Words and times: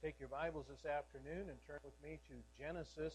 Take 0.00 0.16
your 0.16 0.32
Bibles 0.32 0.64
this 0.64 0.88
afternoon 0.88 1.52
and 1.52 1.60
turn 1.68 1.76
with 1.84 1.92
me 2.00 2.16
to 2.32 2.40
Genesis, 2.56 3.12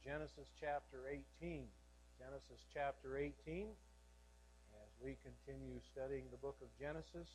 Genesis 0.00 0.48
chapter 0.56 1.04
18. 1.04 1.68
Genesis 2.16 2.64
chapter 2.72 3.20
18. 3.20 3.68
As 3.68 4.92
we 5.04 5.20
continue 5.20 5.76
studying 5.84 6.32
the 6.32 6.40
book 6.40 6.56
of 6.64 6.72
Genesis, 6.80 7.28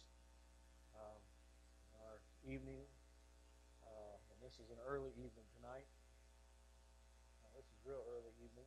um, 0.97 1.21
our 2.01 2.17
evening, 2.49 2.81
uh, 3.85 4.17
and 4.17 4.37
this 4.41 4.57
is 4.57 4.73
an 4.73 4.81
early 4.89 5.13
evening 5.21 5.45
tonight. 5.61 5.85
Uh, 7.45 7.61
this 7.61 7.69
is 7.69 7.77
real 7.85 8.01
early 8.09 8.33
evening. 8.41 8.65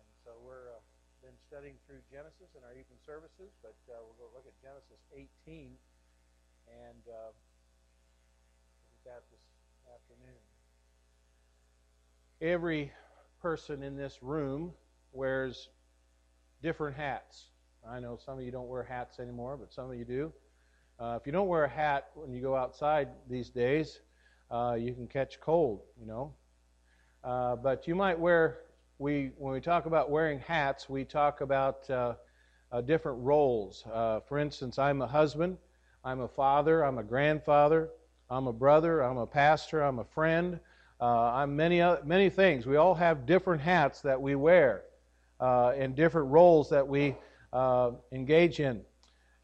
And 0.00 0.08
so 0.24 0.32
we're 0.40 0.72
uh, 0.72 0.80
been 1.20 1.36
studying 1.36 1.76
through 1.84 2.00
Genesis 2.08 2.48
in 2.56 2.64
our 2.64 2.72
evening 2.72 2.96
services, 3.04 3.52
but 3.60 3.76
uh, 3.92 4.00
we'll 4.08 4.16
go 4.16 4.32
look 4.32 4.48
at 4.48 4.56
Genesis 4.64 5.04
18 5.12 5.76
and 6.64 7.04
uh, 7.12 7.36
that 9.04 9.22
this 9.30 9.42
afternoon. 9.92 10.38
Every 12.40 12.90
person 13.42 13.82
in 13.82 13.96
this 13.96 14.22
room 14.22 14.72
wears 15.12 15.68
different 16.62 16.96
hats. 16.96 17.48
I 17.86 18.00
know 18.00 18.18
some 18.24 18.38
of 18.38 18.44
you 18.44 18.50
don't 18.50 18.68
wear 18.68 18.82
hats 18.82 19.18
anymore, 19.20 19.58
but 19.58 19.74
some 19.74 19.90
of 19.90 19.96
you 19.98 20.06
do. 20.06 20.32
Uh, 20.98 21.18
if 21.20 21.26
you 21.26 21.32
don't 21.32 21.48
wear 21.48 21.64
a 21.64 21.68
hat 21.68 22.12
when 22.14 22.32
you 22.32 22.40
go 22.40 22.56
outside 22.56 23.08
these 23.28 23.50
days, 23.50 24.00
uh, 24.50 24.76
you 24.78 24.94
can 24.94 25.06
catch 25.06 25.38
cold, 25.38 25.82
you 26.00 26.06
know. 26.06 26.32
Uh, 27.22 27.56
but 27.56 27.86
you 27.86 27.94
might 27.94 28.18
wear. 28.18 28.60
We 28.98 29.32
when 29.36 29.52
we 29.52 29.60
talk 29.60 29.84
about 29.84 30.10
wearing 30.10 30.38
hats, 30.38 30.88
we 30.88 31.04
talk 31.04 31.42
about 31.42 31.90
uh, 31.90 32.14
uh, 32.72 32.80
different 32.80 33.18
roles. 33.20 33.84
Uh, 33.92 34.20
for 34.20 34.38
instance, 34.38 34.78
I'm 34.78 35.02
a 35.02 35.06
husband, 35.06 35.58
I'm 36.04 36.20
a 36.20 36.28
father, 36.28 36.82
I'm 36.82 36.96
a 36.96 37.02
grandfather, 37.02 37.90
I'm 38.30 38.46
a 38.46 38.52
brother, 38.52 39.02
I'm 39.02 39.18
a 39.18 39.26
pastor, 39.26 39.82
I'm 39.82 39.98
a 39.98 40.04
friend, 40.04 40.58
uh, 41.00 41.04
I'm 41.04 41.54
many, 41.54 41.82
many 42.04 42.30
things. 42.30 42.66
We 42.66 42.76
all 42.76 42.94
have 42.94 43.26
different 43.26 43.60
hats 43.60 44.00
that 44.00 44.20
we 44.20 44.34
wear 44.34 44.84
uh, 45.40 45.72
and 45.76 45.94
different 45.94 46.28
roles 46.28 46.70
that 46.70 46.86
we 46.86 47.16
uh, 47.52 47.90
engage 48.12 48.60
in. 48.60 48.80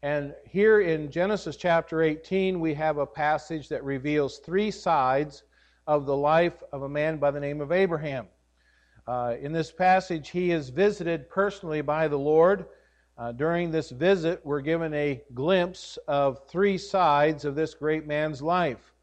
And 0.03 0.33
here 0.49 0.81
in 0.81 1.11
Genesis 1.11 1.55
chapter 1.55 2.01
18, 2.01 2.59
we 2.59 2.73
have 2.73 2.97
a 2.97 3.05
passage 3.05 3.69
that 3.69 3.83
reveals 3.83 4.39
three 4.39 4.71
sides 4.71 5.43
of 5.85 6.07
the 6.07 6.15
life 6.15 6.63
of 6.71 6.81
a 6.81 6.89
man 6.89 7.17
by 7.17 7.29
the 7.29 7.39
name 7.39 7.61
of 7.61 7.71
Abraham. 7.71 8.25
Uh, 9.07 9.35
in 9.39 9.51
this 9.51 9.71
passage, 9.71 10.29
he 10.29 10.51
is 10.51 10.69
visited 10.69 11.29
personally 11.29 11.81
by 11.81 12.07
the 12.07 12.17
Lord. 12.17 12.65
Uh, 13.21 13.31
during 13.31 13.69
this 13.69 13.91
visit, 13.91 14.41
we're 14.43 14.61
given 14.61 14.91
a 14.95 15.21
glimpse 15.35 15.99
of 16.07 16.39
three 16.47 16.75
sides 16.75 17.45
of 17.45 17.53
this 17.53 17.75
great 17.75 18.07
man's 18.07 18.41
life. 18.41 18.93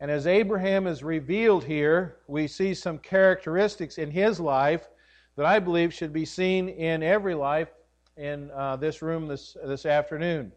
And 0.00 0.10
as 0.10 0.26
Abraham 0.26 0.88
is 0.88 1.04
revealed 1.04 1.62
here, 1.62 2.16
we 2.26 2.48
see 2.48 2.74
some 2.74 2.98
characteristics 2.98 3.96
in 3.96 4.10
his 4.10 4.40
life 4.40 4.88
that 5.36 5.46
I 5.46 5.60
believe 5.60 5.94
should 5.94 6.12
be 6.12 6.24
seen 6.24 6.68
in 6.68 7.04
every 7.04 7.36
life 7.36 7.68
in 8.16 8.50
uh, 8.50 8.74
this 8.74 9.02
room 9.02 9.28
this, 9.28 9.56
this 9.64 9.86
afternoon. 9.86 10.50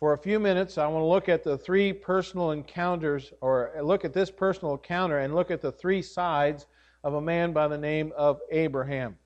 For 0.00 0.14
a 0.14 0.18
few 0.18 0.40
minutes, 0.40 0.78
I 0.78 0.86
want 0.86 1.02
to 1.02 1.08
look 1.08 1.28
at 1.28 1.44
the 1.44 1.58
three 1.58 1.92
personal 1.92 2.52
encounters, 2.52 3.34
or 3.42 3.72
look 3.82 4.06
at 4.06 4.14
this 4.14 4.30
personal 4.30 4.72
encounter 4.72 5.18
and 5.18 5.34
look 5.34 5.50
at 5.50 5.60
the 5.60 5.72
three 5.72 6.00
sides 6.00 6.64
of 7.04 7.12
a 7.12 7.20
man 7.20 7.52
by 7.52 7.68
the 7.68 7.76
name 7.76 8.10
of 8.16 8.40
Abraham. 8.50 9.18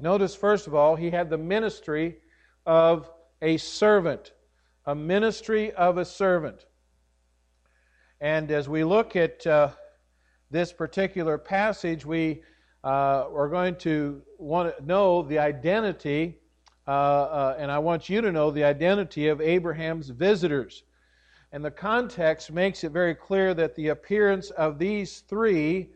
Notice, 0.00 0.34
first 0.34 0.66
of 0.66 0.74
all, 0.74 0.96
he 0.96 1.10
had 1.10 1.28
the 1.28 1.38
ministry 1.38 2.16
of 2.64 3.10
a 3.42 3.58
servant. 3.58 4.32
A 4.86 4.94
ministry 4.94 5.72
of 5.72 5.98
a 5.98 6.04
servant. 6.04 6.64
And 8.20 8.50
as 8.50 8.68
we 8.68 8.82
look 8.82 9.14
at 9.14 9.46
uh, 9.46 9.70
this 10.50 10.72
particular 10.72 11.36
passage, 11.36 12.06
we 12.06 12.42
uh, 12.82 13.26
are 13.34 13.48
going 13.48 13.76
to 13.76 14.22
want 14.38 14.76
to 14.76 14.84
know 14.84 15.22
the 15.22 15.38
identity, 15.38 16.38
uh, 16.88 16.90
uh, 16.90 17.56
and 17.58 17.70
I 17.70 17.78
want 17.78 18.08
you 18.08 18.22
to 18.22 18.32
know 18.32 18.50
the 18.50 18.64
identity 18.64 19.28
of 19.28 19.42
Abraham's 19.42 20.08
visitors. 20.08 20.82
And 21.52 21.62
the 21.62 21.70
context 21.70 22.50
makes 22.50 22.84
it 22.84 22.92
very 22.92 23.14
clear 23.14 23.52
that 23.54 23.74
the 23.74 23.88
appearance 23.88 24.50
of 24.50 24.78
these 24.78 25.20
three 25.20 25.90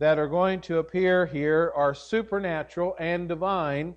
that 0.00 0.18
are 0.18 0.26
going 0.26 0.62
to 0.62 0.78
appear 0.78 1.26
here 1.26 1.72
are 1.76 1.94
supernatural 1.94 2.96
and 2.98 3.28
divine 3.28 3.94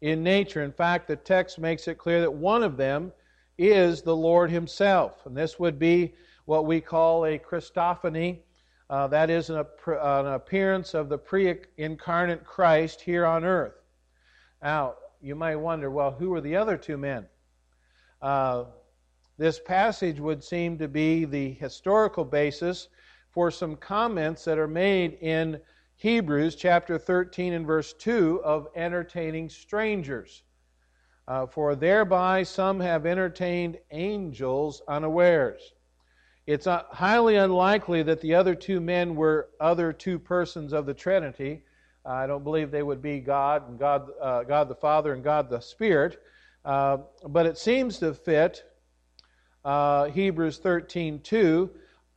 in 0.00 0.22
nature. 0.22 0.62
In 0.62 0.70
fact, 0.72 1.08
the 1.08 1.16
text 1.16 1.58
makes 1.58 1.88
it 1.88 1.98
clear 1.98 2.20
that 2.20 2.32
one 2.32 2.62
of 2.62 2.76
them 2.76 3.12
is 3.58 4.00
the 4.00 4.14
Lord 4.14 4.48
Himself. 4.48 5.26
And 5.26 5.36
this 5.36 5.58
would 5.58 5.76
be 5.76 6.14
what 6.44 6.66
we 6.66 6.80
call 6.80 7.26
a 7.26 7.36
Christophany. 7.36 8.38
Uh, 8.88 9.08
that 9.08 9.28
is 9.28 9.50
an, 9.50 9.56
an 9.86 10.26
appearance 10.28 10.94
of 10.94 11.08
the 11.08 11.18
pre 11.18 11.56
incarnate 11.76 12.44
Christ 12.44 13.00
here 13.00 13.26
on 13.26 13.44
earth. 13.44 13.74
Now, 14.62 14.94
you 15.20 15.34
might 15.34 15.56
wonder 15.56 15.90
well, 15.90 16.12
who 16.12 16.32
are 16.32 16.40
the 16.40 16.54
other 16.54 16.76
two 16.76 16.96
men? 16.96 17.26
Uh, 18.22 18.66
this 19.36 19.58
passage 19.58 20.20
would 20.20 20.44
seem 20.44 20.78
to 20.78 20.86
be 20.86 21.24
the 21.24 21.54
historical 21.54 22.24
basis 22.24 22.88
for 23.30 23.50
some 23.50 23.76
comments 23.76 24.44
that 24.44 24.58
are 24.58 24.68
made 24.68 25.18
in 25.20 25.60
Hebrews 25.96 26.56
chapter 26.56 26.98
13 26.98 27.52
and 27.52 27.66
verse 27.66 27.92
2 27.92 28.42
of 28.44 28.68
entertaining 28.74 29.48
strangers. 29.48 30.42
Uh, 31.28 31.46
for 31.46 31.76
thereby 31.76 32.42
some 32.42 32.80
have 32.80 33.06
entertained 33.06 33.78
angels 33.92 34.82
unawares. 34.88 35.74
It's 36.46 36.66
uh, 36.66 36.82
highly 36.90 37.36
unlikely 37.36 38.02
that 38.02 38.20
the 38.20 38.34
other 38.34 38.56
two 38.56 38.80
men 38.80 39.14
were 39.14 39.50
other 39.60 39.92
two 39.92 40.18
persons 40.18 40.72
of 40.72 40.86
the 40.86 40.94
Trinity. 40.94 41.62
Uh, 42.04 42.08
I 42.08 42.26
don't 42.26 42.42
believe 42.42 42.70
they 42.70 42.82
would 42.82 43.02
be 43.02 43.20
God 43.20 43.68
and 43.68 43.78
God, 43.78 44.08
uh, 44.20 44.42
God 44.42 44.68
the 44.68 44.74
Father 44.74 45.12
and 45.12 45.22
God 45.22 45.48
the 45.48 45.60
Spirit. 45.60 46.20
Uh, 46.64 46.98
but 47.28 47.46
it 47.46 47.58
seems 47.58 47.98
to 47.98 48.12
fit 48.14 48.64
uh, 49.64 50.06
Hebrews 50.06 50.58
13 50.58 51.20
2 51.20 51.70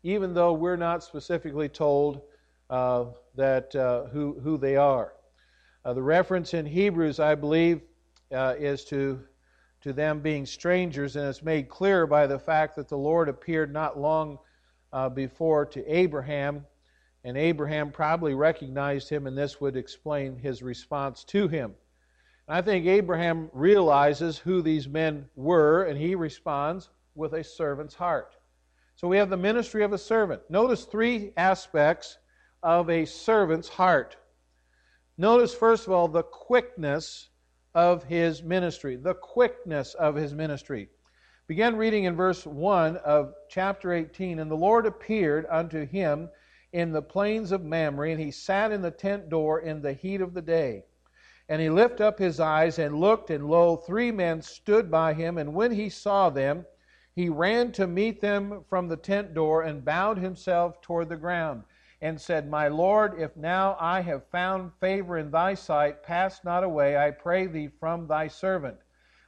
even 0.03 0.33
though 0.33 0.53
we're 0.53 0.75
not 0.75 1.03
specifically 1.03 1.69
told 1.69 2.21
uh, 2.69 3.05
that 3.35 3.75
uh, 3.75 4.05
who, 4.05 4.39
who 4.43 4.57
they 4.57 4.75
are. 4.75 5.13
Uh, 5.85 5.93
the 5.93 6.01
reference 6.01 6.53
in 6.53 6.65
Hebrews, 6.65 7.19
I 7.19 7.35
believe, 7.35 7.81
uh, 8.33 8.55
is 8.57 8.85
to, 8.85 9.19
to 9.81 9.93
them 9.93 10.19
being 10.19 10.45
strangers, 10.45 11.15
and 11.15 11.27
it's 11.27 11.43
made 11.43 11.69
clear 11.69 12.07
by 12.07 12.27
the 12.27 12.39
fact 12.39 12.75
that 12.75 12.87
the 12.87 12.97
Lord 12.97 13.29
appeared 13.29 13.71
not 13.71 13.99
long 13.99 14.39
uh, 14.91 15.09
before 15.09 15.65
to 15.67 15.85
Abraham, 15.85 16.65
and 17.23 17.37
Abraham 17.37 17.91
probably 17.91 18.33
recognized 18.33 19.09
him, 19.09 19.27
and 19.27 19.37
this 19.37 19.59
would 19.61 19.77
explain 19.77 20.37
his 20.37 20.61
response 20.61 21.23
to 21.25 21.47
him. 21.47 21.73
And 22.47 22.57
I 22.57 22.61
think 22.61 22.85
Abraham 22.85 23.49
realizes 23.53 24.37
who 24.37 24.61
these 24.61 24.87
men 24.87 25.25
were, 25.35 25.83
and 25.83 25.97
he 25.97 26.15
responds 26.15 26.89
with 27.15 27.33
a 27.33 27.43
servant's 27.43 27.95
heart. 27.95 28.35
So 28.95 29.07
we 29.07 29.17
have 29.17 29.29
the 29.29 29.37
ministry 29.37 29.83
of 29.83 29.93
a 29.93 29.97
servant. 29.97 30.41
Notice 30.49 30.85
three 30.85 31.33
aspects 31.35 32.17
of 32.61 32.89
a 32.89 33.05
servant's 33.05 33.67
heart. 33.67 34.15
Notice, 35.17 35.53
first 35.53 35.87
of 35.87 35.93
all, 35.93 36.07
the 36.07 36.23
quickness 36.23 37.29
of 37.75 38.03
his 38.03 38.43
ministry. 38.43 38.95
The 38.95 39.15
quickness 39.15 39.93
of 39.95 40.15
his 40.15 40.33
ministry. 40.33 40.89
Begin 41.47 41.75
reading 41.75 42.05
in 42.05 42.15
verse 42.15 42.45
1 42.45 42.97
of 42.97 43.33
chapter 43.49 43.93
18. 43.93 44.39
And 44.39 44.49
the 44.49 44.55
Lord 44.55 44.85
appeared 44.85 45.45
unto 45.49 45.85
him 45.85 46.29
in 46.71 46.91
the 46.91 47.01
plains 47.01 47.51
of 47.51 47.63
Mamre, 47.63 48.09
and 48.09 48.19
he 48.19 48.31
sat 48.31 48.71
in 48.71 48.81
the 48.81 48.91
tent 48.91 49.29
door 49.29 49.59
in 49.59 49.81
the 49.81 49.93
heat 49.93 50.21
of 50.21 50.33
the 50.33 50.41
day. 50.41 50.83
And 51.49 51.61
he 51.61 51.69
lifted 51.69 52.01
up 52.01 52.17
his 52.17 52.39
eyes 52.39 52.79
and 52.79 52.99
looked, 52.99 53.29
and 53.29 53.49
lo, 53.49 53.75
three 53.75 54.11
men 54.11 54.41
stood 54.41 54.89
by 54.89 55.13
him. 55.13 55.37
And 55.37 55.53
when 55.53 55.71
he 55.71 55.89
saw 55.89 56.29
them, 56.29 56.65
he 57.15 57.29
ran 57.29 57.71
to 57.71 57.85
meet 57.85 58.21
them 58.21 58.63
from 58.67 58.87
the 58.87 58.97
tent 58.97 59.33
door 59.33 59.61
and 59.61 59.85
bowed 59.85 60.17
himself 60.17 60.81
toward 60.81 61.09
the 61.09 61.15
ground 61.15 61.63
and 62.01 62.19
said, 62.19 62.49
My 62.49 62.67
Lord, 62.67 63.19
if 63.19 63.37
now 63.37 63.77
I 63.79 64.01
have 64.01 64.25
found 64.27 64.73
favor 64.81 65.17
in 65.17 65.31
thy 65.31 65.53
sight, 65.53 66.03
pass 66.03 66.43
not 66.43 66.63
away, 66.63 66.97
I 66.97 67.11
pray 67.11 67.45
thee, 67.45 67.69
from 67.79 68.07
thy 68.07 68.27
servant. 68.27 68.77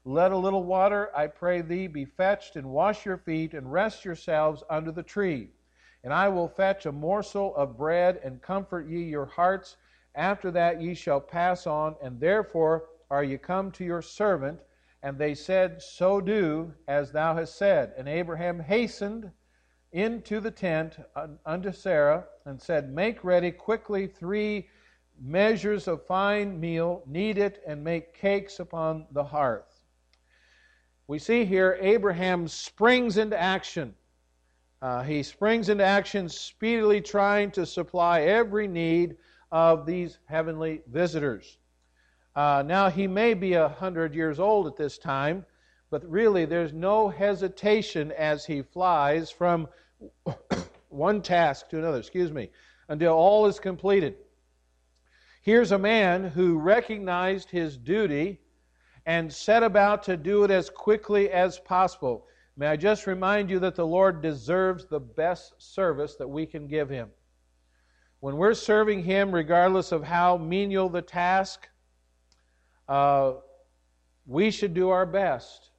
Let 0.03 0.31
a 0.31 0.37
little 0.37 0.63
water, 0.63 1.09
I 1.15 1.27
pray 1.27 1.61
thee, 1.61 1.87
be 1.87 2.05
fetched, 2.05 2.55
and 2.55 2.71
wash 2.71 3.05
your 3.05 3.17
feet, 3.17 3.53
and 3.53 3.71
rest 3.71 4.03
yourselves 4.03 4.63
under 4.69 4.91
the 4.91 5.03
tree. 5.03 5.51
And 6.03 6.11
I 6.13 6.27
will 6.27 6.47
fetch 6.47 6.85
a 6.85 6.91
morsel 6.91 7.55
of 7.55 7.77
bread, 7.77 8.19
and 8.23 8.41
comfort 8.41 8.87
ye 8.87 9.03
your 9.03 9.25
hearts. 9.25 9.77
After 10.15 10.51
that 10.51 10.81
ye 10.81 10.95
shall 10.95 11.21
pass 11.21 11.65
on, 11.65 11.95
and 12.01 12.19
therefore 12.19 12.85
are 13.09 13.23
ye 13.23 13.37
come 13.37 13.71
to 13.71 13.85
your 13.85 14.01
servant 14.01 14.59
and 15.05 15.19
they 15.19 15.35
said, 15.35 15.83
So 15.83 16.19
do 16.19 16.73
as 16.87 17.11
thou 17.11 17.35
hast 17.35 17.59
said. 17.59 17.93
And 17.95 18.09
Abraham 18.09 18.59
hastened 18.59 19.29
into 19.91 20.39
the 20.39 20.49
tent 20.49 20.97
unto 21.45 21.71
Sarah 21.71 22.25
and 22.45 22.59
said, 22.59 22.91
Make 22.91 23.23
ready 23.23 23.51
quickly 23.51 24.07
three 24.07 24.67
measures 25.21 25.87
of 25.87 26.03
fine 26.07 26.59
meal, 26.59 27.03
knead 27.05 27.37
it, 27.37 27.61
and 27.67 27.83
make 27.83 28.15
cakes 28.15 28.59
upon 28.59 29.05
the 29.11 29.23
hearth. 29.23 29.79
We 31.07 31.19
see 31.19 31.45
here 31.45 31.77
Abraham 31.79 32.47
springs 32.47 33.17
into 33.17 33.39
action. 33.39 33.93
Uh, 34.81 35.03
he 35.03 35.21
springs 35.21 35.69
into 35.69 35.85
action, 35.85 36.27
speedily 36.27 36.99
trying 36.99 37.51
to 37.51 37.67
supply 37.67 38.21
every 38.21 38.67
need 38.67 39.17
of 39.51 39.85
these 39.85 40.17
heavenly 40.25 40.81
visitors. 40.87 41.59
Uh, 42.35 42.63
now, 42.65 42.89
he 42.89 43.07
may 43.07 43.33
be 43.33 43.53
a 43.53 43.69
hundred 43.69 44.13
years 44.13 44.39
old 44.39 44.67
at 44.67 44.75
this 44.75 44.97
time, 44.97 45.45
but 45.89 46.09
really 46.09 46.45
there's 46.45 46.73
no 46.73 47.07
hesitation 47.07 48.11
as 48.11 48.45
he 48.45 48.61
flies 48.61 49.31
from 49.31 49.67
one 50.89 51.21
task 51.21 51.69
to 51.69 51.77
another, 51.77 51.99
excuse 51.99 52.31
me, 52.31 52.49
until 52.89 53.13
all 53.13 53.45
is 53.45 53.59
completed. 53.59 54.15
Here's 55.41 55.71
a 55.71 55.79
man 55.79 56.25
who 56.25 56.57
recognized 56.57 57.51
his 57.51 57.77
duty 57.77 58.39
and 59.05 59.31
set 59.31 59.63
about 59.63 60.03
to 60.03 60.17
do 60.17 60.43
it 60.43 60.51
as 60.51 60.69
quickly 60.69 61.29
as 61.29 61.59
possible. 61.59 62.25
May 62.57 62.67
I 62.67 62.75
just 62.75 63.05
remind 63.05 63.49
you 63.49 63.59
that 63.59 63.75
the 63.75 63.85
Lord 63.85 64.21
deserves 64.21 64.85
the 64.85 64.99
best 64.99 65.53
service 65.59 66.15
that 66.15 66.27
we 66.27 66.45
can 66.45 66.67
give 66.67 66.89
him. 66.89 67.09
When 68.21 68.37
we're 68.37 68.55
serving 68.55 69.03
him, 69.03 69.31
regardless 69.31 69.91
of 69.91 70.03
how 70.03 70.37
menial 70.37 70.89
the 70.89 71.01
task, 71.01 71.69
uh, 72.87 73.33
we 74.25 74.51
should 74.51 74.73
do 74.73 74.89
our 74.89 75.05
best 75.05 75.69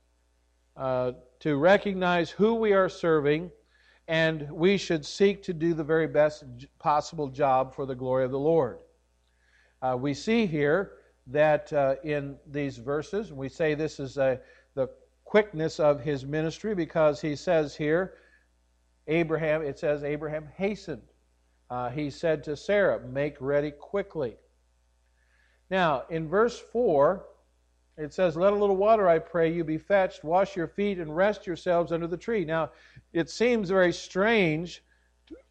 uh, 0.77 1.13
to 1.41 1.57
recognize 1.57 2.31
who 2.31 2.55
we 2.55 2.73
are 2.73 2.89
serving, 2.89 3.51
and 4.09 4.51
we 4.51 4.77
should 4.77 5.05
seek 5.05 5.43
to 5.43 5.53
do 5.53 5.75
the 5.75 5.85
very 5.85 6.07
best 6.07 6.45
possible 6.79 7.29
job 7.29 7.75
for 7.75 7.87
the 7.87 7.95
glory 7.95 8.25
of 8.25 8.31
the 8.31 8.39
Lord. 8.39 8.79
Uh, 9.83 9.97
we 9.99 10.15
see 10.15 10.47
here 10.47 10.93
that 11.27 11.73
uh, 11.73 11.97
in 12.05 12.37
these 12.47 12.79
verses, 12.79 13.33
we 13.33 13.49
say 13.49 13.75
this 13.75 13.99
is 13.99 14.17
a, 14.17 14.41
the 14.75 14.89
quickness 15.25 15.81
of 15.81 16.01
his 16.01 16.25
ministry 16.25 16.75
because 16.75 17.21
he 17.21 17.35
says 17.35 17.75
here, 17.75 18.15
Abraham, 19.09 19.63
it 19.63 19.79
says 19.79 20.05
Abraham 20.05 20.49
hastened. 20.57 21.03
Uh, 21.69 21.91
he 21.91 22.11
said 22.11 22.45
to 22.45 22.57
Sarah, 22.57 23.01
Make 23.01 23.37
ready 23.41 23.73
quickly. 23.73 24.37
Now, 25.71 26.05
in 26.11 26.29
verse 26.29 26.59
4, 26.59 27.25
it 27.97 28.13
says, 28.13 28.37
Let 28.37 28.53
a 28.53 28.57
little 28.57 28.77
water, 28.77 29.09
I 29.09 29.19
pray 29.19 29.53
you, 29.53 29.65
be 29.65 29.79
fetched, 29.79 30.23
wash 30.23 30.55
your 30.55 30.69
feet, 30.69 30.99
and 30.99 31.17
rest 31.17 31.47
yourselves 31.47 31.93
under 31.93 32.07
the 32.07 32.17
tree. 32.17 32.45
Now, 32.45 32.71
it 33.13 33.31
seems 33.31 33.71
very 33.71 33.93
strange, 33.93 34.83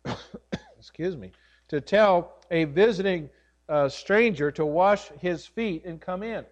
to, 0.05 0.17
excuse 0.77 1.17
me, 1.17 1.31
to 1.67 1.81
tell 1.81 2.35
a 2.51 2.65
visiting 2.65 3.29
uh, 3.67 3.89
stranger 3.89 4.51
to 4.51 4.65
wash 4.65 5.09
his 5.19 5.45
feet 5.45 5.83
and 5.85 5.99
come 5.99 6.23
in. 6.23 6.45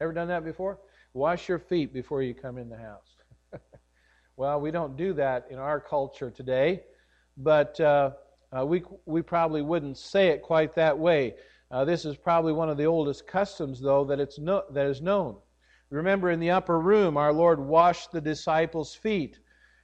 Ever 0.00 0.12
done 0.12 0.28
that 0.28 0.44
before? 0.44 0.78
Wash 1.12 1.48
your 1.48 1.58
feet 1.58 1.92
before 1.92 2.22
you 2.22 2.34
come 2.34 2.58
in 2.58 2.68
the 2.68 2.76
house. 2.76 3.16
well, 4.36 4.60
we 4.60 4.70
don't 4.70 4.96
do 4.96 5.12
that 5.14 5.46
in 5.50 5.58
our 5.58 5.80
culture 5.80 6.30
today, 6.30 6.82
but 7.36 7.78
uh, 7.80 8.10
uh, 8.56 8.64
we, 8.64 8.82
we 9.04 9.22
probably 9.22 9.62
wouldn't 9.62 9.98
say 9.98 10.28
it 10.28 10.42
quite 10.42 10.74
that 10.74 10.98
way. 10.98 11.34
Uh, 11.70 11.84
this 11.84 12.04
is 12.04 12.16
probably 12.16 12.52
one 12.52 12.70
of 12.70 12.76
the 12.76 12.86
oldest 12.86 13.26
customs, 13.26 13.80
though, 13.80 14.04
that, 14.04 14.20
it's 14.20 14.38
no, 14.38 14.62
that 14.70 14.86
is 14.86 15.02
known. 15.02 15.36
Remember, 15.90 16.30
in 16.30 16.40
the 16.40 16.50
upper 16.50 16.78
room, 16.78 17.16
our 17.16 17.32
Lord 17.32 17.58
washed 17.60 18.12
the 18.12 18.20
disciples' 18.20 18.94
feet, 18.94 19.38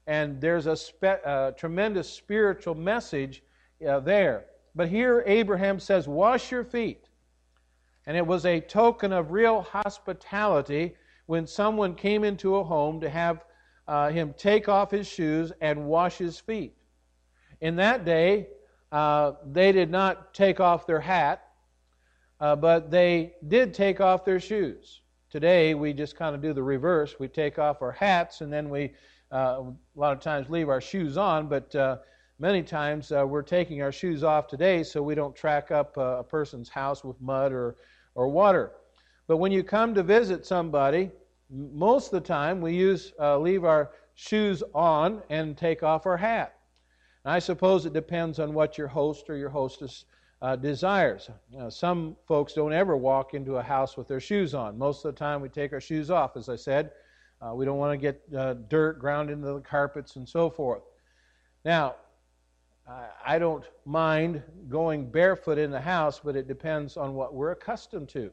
and 0.06 0.40
there's 0.40 0.66
a 0.66 0.76
spe- 0.76 1.24
uh, 1.24 1.52
tremendous 1.52 2.08
spiritual 2.08 2.74
message 2.74 3.42
uh, 3.86 4.00
there. 4.00 4.46
But 4.74 4.88
here, 4.88 5.24
Abraham 5.26 5.78
says, 5.80 6.06
Wash 6.06 6.50
your 6.50 6.64
feet. 6.64 7.08
And 8.06 8.16
it 8.16 8.26
was 8.26 8.46
a 8.46 8.60
token 8.60 9.12
of 9.12 9.30
real 9.30 9.62
hospitality 9.62 10.96
when 11.26 11.46
someone 11.46 11.94
came 11.94 12.24
into 12.24 12.56
a 12.56 12.64
home 12.64 13.00
to 13.00 13.08
have 13.08 13.44
uh, 13.86 14.10
him 14.10 14.34
take 14.36 14.68
off 14.68 14.90
his 14.90 15.06
shoes 15.06 15.52
and 15.60 15.86
wash 15.86 16.18
his 16.18 16.38
feet. 16.38 16.76
In 17.60 17.76
that 17.76 18.04
day, 18.04 18.48
uh, 18.90 19.32
they 19.46 19.72
did 19.72 19.90
not 19.90 20.34
take 20.34 20.58
off 20.58 20.86
their 20.86 21.00
hat 21.00 21.44
uh, 22.42 22.56
but 22.56 22.90
they 22.90 23.34
did 23.46 23.72
take 23.72 24.00
off 24.00 24.24
their 24.24 24.40
shoes. 24.40 25.02
Today, 25.30 25.74
we 25.74 25.92
just 25.92 26.16
kind 26.16 26.34
of 26.34 26.42
do 26.42 26.52
the 26.52 26.62
reverse. 26.62 27.14
We 27.20 27.28
take 27.28 27.56
off 27.56 27.80
our 27.82 27.92
hats 27.92 28.40
and 28.40 28.52
then 28.52 28.68
we, 28.68 28.94
uh, 29.30 29.62
a 29.62 29.74
lot 29.94 30.12
of 30.12 30.20
times, 30.20 30.50
leave 30.50 30.68
our 30.68 30.80
shoes 30.80 31.16
on, 31.16 31.46
but 31.46 31.72
uh, 31.76 31.98
many 32.40 32.64
times 32.64 33.12
uh, 33.12 33.24
we're 33.24 33.42
taking 33.42 33.80
our 33.80 33.92
shoes 33.92 34.24
off 34.24 34.48
today 34.48 34.82
so 34.82 35.00
we 35.00 35.14
don't 35.14 35.36
track 35.36 35.70
up 35.70 35.96
uh, 35.96 36.18
a 36.18 36.24
person's 36.24 36.68
house 36.68 37.04
with 37.04 37.18
mud 37.20 37.52
or, 37.52 37.76
or 38.16 38.28
water. 38.28 38.72
But 39.28 39.36
when 39.36 39.52
you 39.52 39.62
come 39.62 39.94
to 39.94 40.02
visit 40.02 40.44
somebody, 40.44 41.12
most 41.48 42.06
of 42.06 42.20
the 42.20 42.26
time 42.26 42.60
we 42.60 42.74
use 42.74 43.12
uh, 43.20 43.38
leave 43.38 43.64
our 43.64 43.92
shoes 44.16 44.64
on 44.74 45.22
and 45.30 45.56
take 45.56 45.84
off 45.84 46.06
our 46.06 46.16
hat. 46.16 46.56
And 47.24 47.32
I 47.32 47.38
suppose 47.38 47.86
it 47.86 47.92
depends 47.92 48.40
on 48.40 48.52
what 48.52 48.76
your 48.76 48.88
host 48.88 49.30
or 49.30 49.36
your 49.36 49.50
hostess 49.50 50.06
uh, 50.42 50.56
desires. 50.56 51.30
You 51.50 51.60
know, 51.60 51.70
some 51.70 52.16
folks 52.26 52.52
don't 52.52 52.72
ever 52.72 52.96
walk 52.96 53.32
into 53.32 53.56
a 53.56 53.62
house 53.62 53.96
with 53.96 54.08
their 54.08 54.20
shoes 54.20 54.54
on. 54.54 54.76
Most 54.76 55.04
of 55.04 55.14
the 55.14 55.18
time, 55.18 55.40
we 55.40 55.48
take 55.48 55.72
our 55.72 55.80
shoes 55.80 56.10
off, 56.10 56.36
as 56.36 56.48
I 56.48 56.56
said. 56.56 56.90
Uh, 57.40 57.54
we 57.54 57.64
don't 57.64 57.78
want 57.78 57.92
to 57.92 57.96
get 57.96 58.20
uh, 58.36 58.54
dirt 58.68 58.98
ground 58.98 59.30
into 59.30 59.46
the 59.46 59.60
carpets 59.60 60.16
and 60.16 60.28
so 60.28 60.50
forth. 60.50 60.82
Now, 61.64 61.94
I 63.24 63.38
don't 63.38 63.64
mind 63.84 64.42
going 64.68 65.08
barefoot 65.08 65.56
in 65.56 65.70
the 65.70 65.80
house, 65.80 66.20
but 66.22 66.34
it 66.34 66.48
depends 66.48 66.96
on 66.96 67.14
what 67.14 67.32
we're 67.32 67.52
accustomed 67.52 68.08
to. 68.10 68.30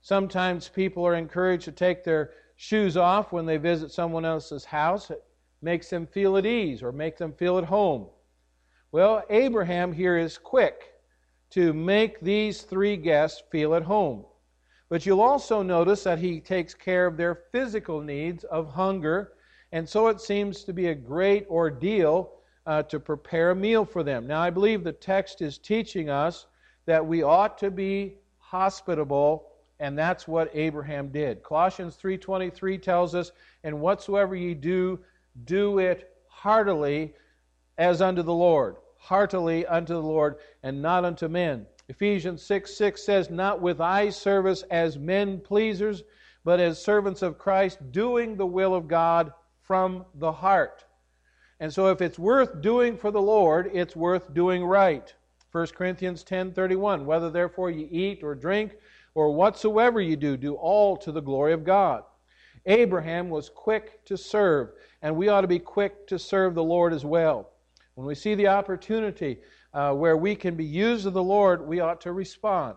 Sometimes 0.00 0.68
people 0.68 1.06
are 1.06 1.14
encouraged 1.14 1.66
to 1.66 1.72
take 1.72 2.02
their 2.02 2.30
shoes 2.56 2.96
off 2.96 3.30
when 3.30 3.44
they 3.44 3.58
visit 3.58 3.92
someone 3.92 4.24
else's 4.24 4.64
house. 4.64 5.10
It 5.10 5.22
makes 5.60 5.90
them 5.90 6.06
feel 6.06 6.38
at 6.38 6.46
ease 6.46 6.82
or 6.82 6.90
make 6.90 7.18
them 7.18 7.34
feel 7.34 7.58
at 7.58 7.64
home. 7.64 8.06
Well, 8.90 9.22
Abraham 9.28 9.92
here 9.92 10.16
is 10.16 10.38
quick 10.38 10.91
to 11.52 11.72
make 11.74 12.20
these 12.20 12.62
three 12.62 12.96
guests 12.96 13.42
feel 13.50 13.74
at 13.74 13.82
home. 13.82 14.24
But 14.88 15.04
you'll 15.06 15.20
also 15.20 15.62
notice 15.62 16.04
that 16.04 16.18
he 16.18 16.40
takes 16.40 16.74
care 16.74 17.06
of 17.06 17.16
their 17.16 17.34
physical 17.52 18.00
needs 18.00 18.44
of 18.44 18.72
hunger, 18.72 19.32
and 19.70 19.88
so 19.88 20.08
it 20.08 20.20
seems 20.20 20.64
to 20.64 20.72
be 20.72 20.88
a 20.88 20.94
great 20.94 21.46
ordeal 21.48 22.32
uh, 22.66 22.82
to 22.84 23.00
prepare 23.00 23.50
a 23.50 23.56
meal 23.56 23.84
for 23.84 24.02
them. 24.02 24.26
Now, 24.26 24.40
I 24.40 24.50
believe 24.50 24.84
the 24.84 24.92
text 24.92 25.42
is 25.42 25.58
teaching 25.58 26.08
us 26.08 26.46
that 26.86 27.04
we 27.04 27.22
ought 27.22 27.58
to 27.58 27.70
be 27.70 28.16
hospitable, 28.38 29.48
and 29.80 29.98
that's 29.98 30.28
what 30.28 30.50
Abraham 30.54 31.08
did. 31.08 31.42
Colossians 31.42 31.96
3:23 31.96 32.78
tells 32.78 33.14
us, 33.14 33.32
"And 33.64 33.80
whatsoever 33.80 34.34
ye 34.34 34.54
do, 34.54 35.00
do 35.44 35.78
it 35.78 36.16
heartily 36.28 37.14
as 37.78 38.00
unto 38.00 38.22
the 38.22 38.34
Lord." 38.34 38.76
Heartily 39.02 39.66
unto 39.66 39.94
the 39.94 40.02
Lord 40.02 40.36
and 40.62 40.80
not 40.80 41.04
unto 41.04 41.26
men. 41.26 41.66
Ephesians 41.88 42.42
6 42.42 42.76
6 42.76 43.04
says, 43.04 43.30
Not 43.30 43.60
with 43.60 43.80
eye 43.80 44.10
service 44.10 44.62
as 44.70 44.96
men 44.96 45.40
pleasers, 45.40 46.04
but 46.44 46.60
as 46.60 46.82
servants 46.82 47.20
of 47.20 47.36
Christ, 47.36 47.90
doing 47.90 48.36
the 48.36 48.46
will 48.46 48.74
of 48.74 48.86
God 48.86 49.32
from 49.60 50.04
the 50.14 50.30
heart. 50.30 50.84
And 51.58 51.72
so 51.72 51.88
if 51.88 52.00
it's 52.00 52.18
worth 52.18 52.60
doing 52.60 52.96
for 52.96 53.10
the 53.10 53.20
Lord, 53.20 53.70
it's 53.72 53.96
worth 53.96 54.32
doing 54.32 54.64
right. 54.64 55.12
1 55.50 55.66
Corinthians 55.74 56.24
10:31 56.24 57.04
Whether 57.04 57.28
therefore 57.28 57.70
ye 57.70 57.84
eat 57.84 58.22
or 58.22 58.34
drink 58.34 58.76
or 59.14 59.34
whatsoever 59.34 60.00
ye 60.00 60.16
do 60.16 60.36
do 60.36 60.54
all 60.54 60.96
to 60.98 61.12
the 61.12 61.20
glory 61.20 61.52
of 61.52 61.64
God. 61.64 62.04
Abraham 62.66 63.28
was 63.28 63.48
quick 63.48 64.04
to 64.04 64.16
serve, 64.16 64.70
and 65.02 65.16
we 65.16 65.28
ought 65.28 65.40
to 65.40 65.48
be 65.48 65.58
quick 65.58 66.06
to 66.06 66.18
serve 66.18 66.54
the 66.54 66.62
Lord 66.62 66.92
as 66.92 67.04
well. 67.04 67.51
When 67.94 68.06
we 68.06 68.14
see 68.14 68.34
the 68.34 68.48
opportunity 68.48 69.40
uh, 69.74 69.92
where 69.92 70.16
we 70.16 70.34
can 70.34 70.54
be 70.54 70.64
used 70.64 71.06
of 71.06 71.12
the 71.12 71.22
Lord, 71.22 71.66
we 71.66 71.80
ought 71.80 72.00
to 72.02 72.12
respond. 72.12 72.76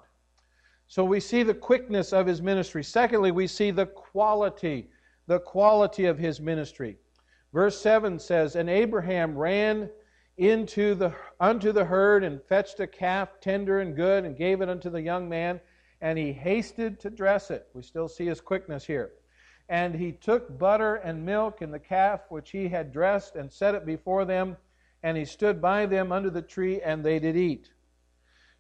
So 0.88 1.04
we 1.04 1.20
see 1.20 1.44
the 1.44 1.54
quickness 1.54 2.14
of 2.14 2.28
his 2.28 2.42
ministry. 2.42 2.84
Secondly, 2.84 3.32
we 3.32 3.48
see 3.48 3.72
the 3.72 3.88
quality, 3.88 4.90
the 5.28 5.40
quality 5.40 6.06
of 6.06 6.18
his 6.18 6.40
ministry. 6.40 6.98
Verse 7.54 7.80
7 7.80 8.20
says, 8.20 8.56
And 8.56 8.70
Abraham 8.70 9.38
ran 9.38 9.90
into 10.38 10.94
the 10.94 11.14
unto 11.40 11.72
the 11.72 11.86
herd 11.86 12.24
and 12.24 12.44
fetched 12.44 12.82
a 12.82 12.88
calf 12.88 13.40
tender 13.40 13.80
and 13.80 13.96
good 13.96 14.26
and 14.26 14.38
gave 14.38 14.60
it 14.60 14.70
unto 14.70 14.90
the 14.90 15.02
young 15.02 15.30
man, 15.30 15.62
and 16.02 16.18
he 16.18 16.34
hasted 16.34 17.00
to 17.00 17.10
dress 17.10 17.50
it. 17.52 17.68
We 17.74 17.82
still 17.82 18.10
see 18.10 18.26
his 18.26 18.42
quickness 18.42 18.86
here. 18.86 19.14
And 19.70 19.96
he 19.96 20.12
took 20.12 20.60
butter 20.60 20.96
and 20.96 21.26
milk 21.26 21.62
and 21.62 21.74
the 21.74 21.80
calf 21.80 22.22
which 22.30 22.52
he 22.52 22.68
had 22.68 22.92
dressed 22.92 23.38
and 23.38 23.52
set 23.52 23.74
it 23.74 23.86
before 23.86 24.26
them 24.26 24.58
and 25.06 25.16
he 25.16 25.24
stood 25.24 25.62
by 25.62 25.86
them 25.86 26.12
under 26.12 26.32
the 26.32 26.42
tree, 26.42 26.82
and 26.82 27.04
they 27.04 27.20
did 27.20 27.38
eat. 27.38 27.70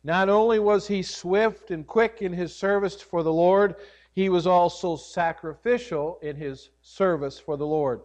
Not 0.03 0.29
only 0.29 0.59
was 0.59 0.87
he 0.87 1.01
swift 1.01 1.71
and 1.71 1.87
quick 1.87 2.21
in 2.21 2.31
his 2.31 2.55
service 2.55 3.01
for 3.01 3.23
the 3.23 3.33
Lord, 3.33 3.77
he 4.13 4.29
was 4.29 4.45
also 4.45 4.95
sacrificial 4.95 6.19
in 6.21 6.35
his 6.35 6.69
service 6.83 7.39
for 7.39 7.57
the 7.57 7.65
Lord. 7.65 8.01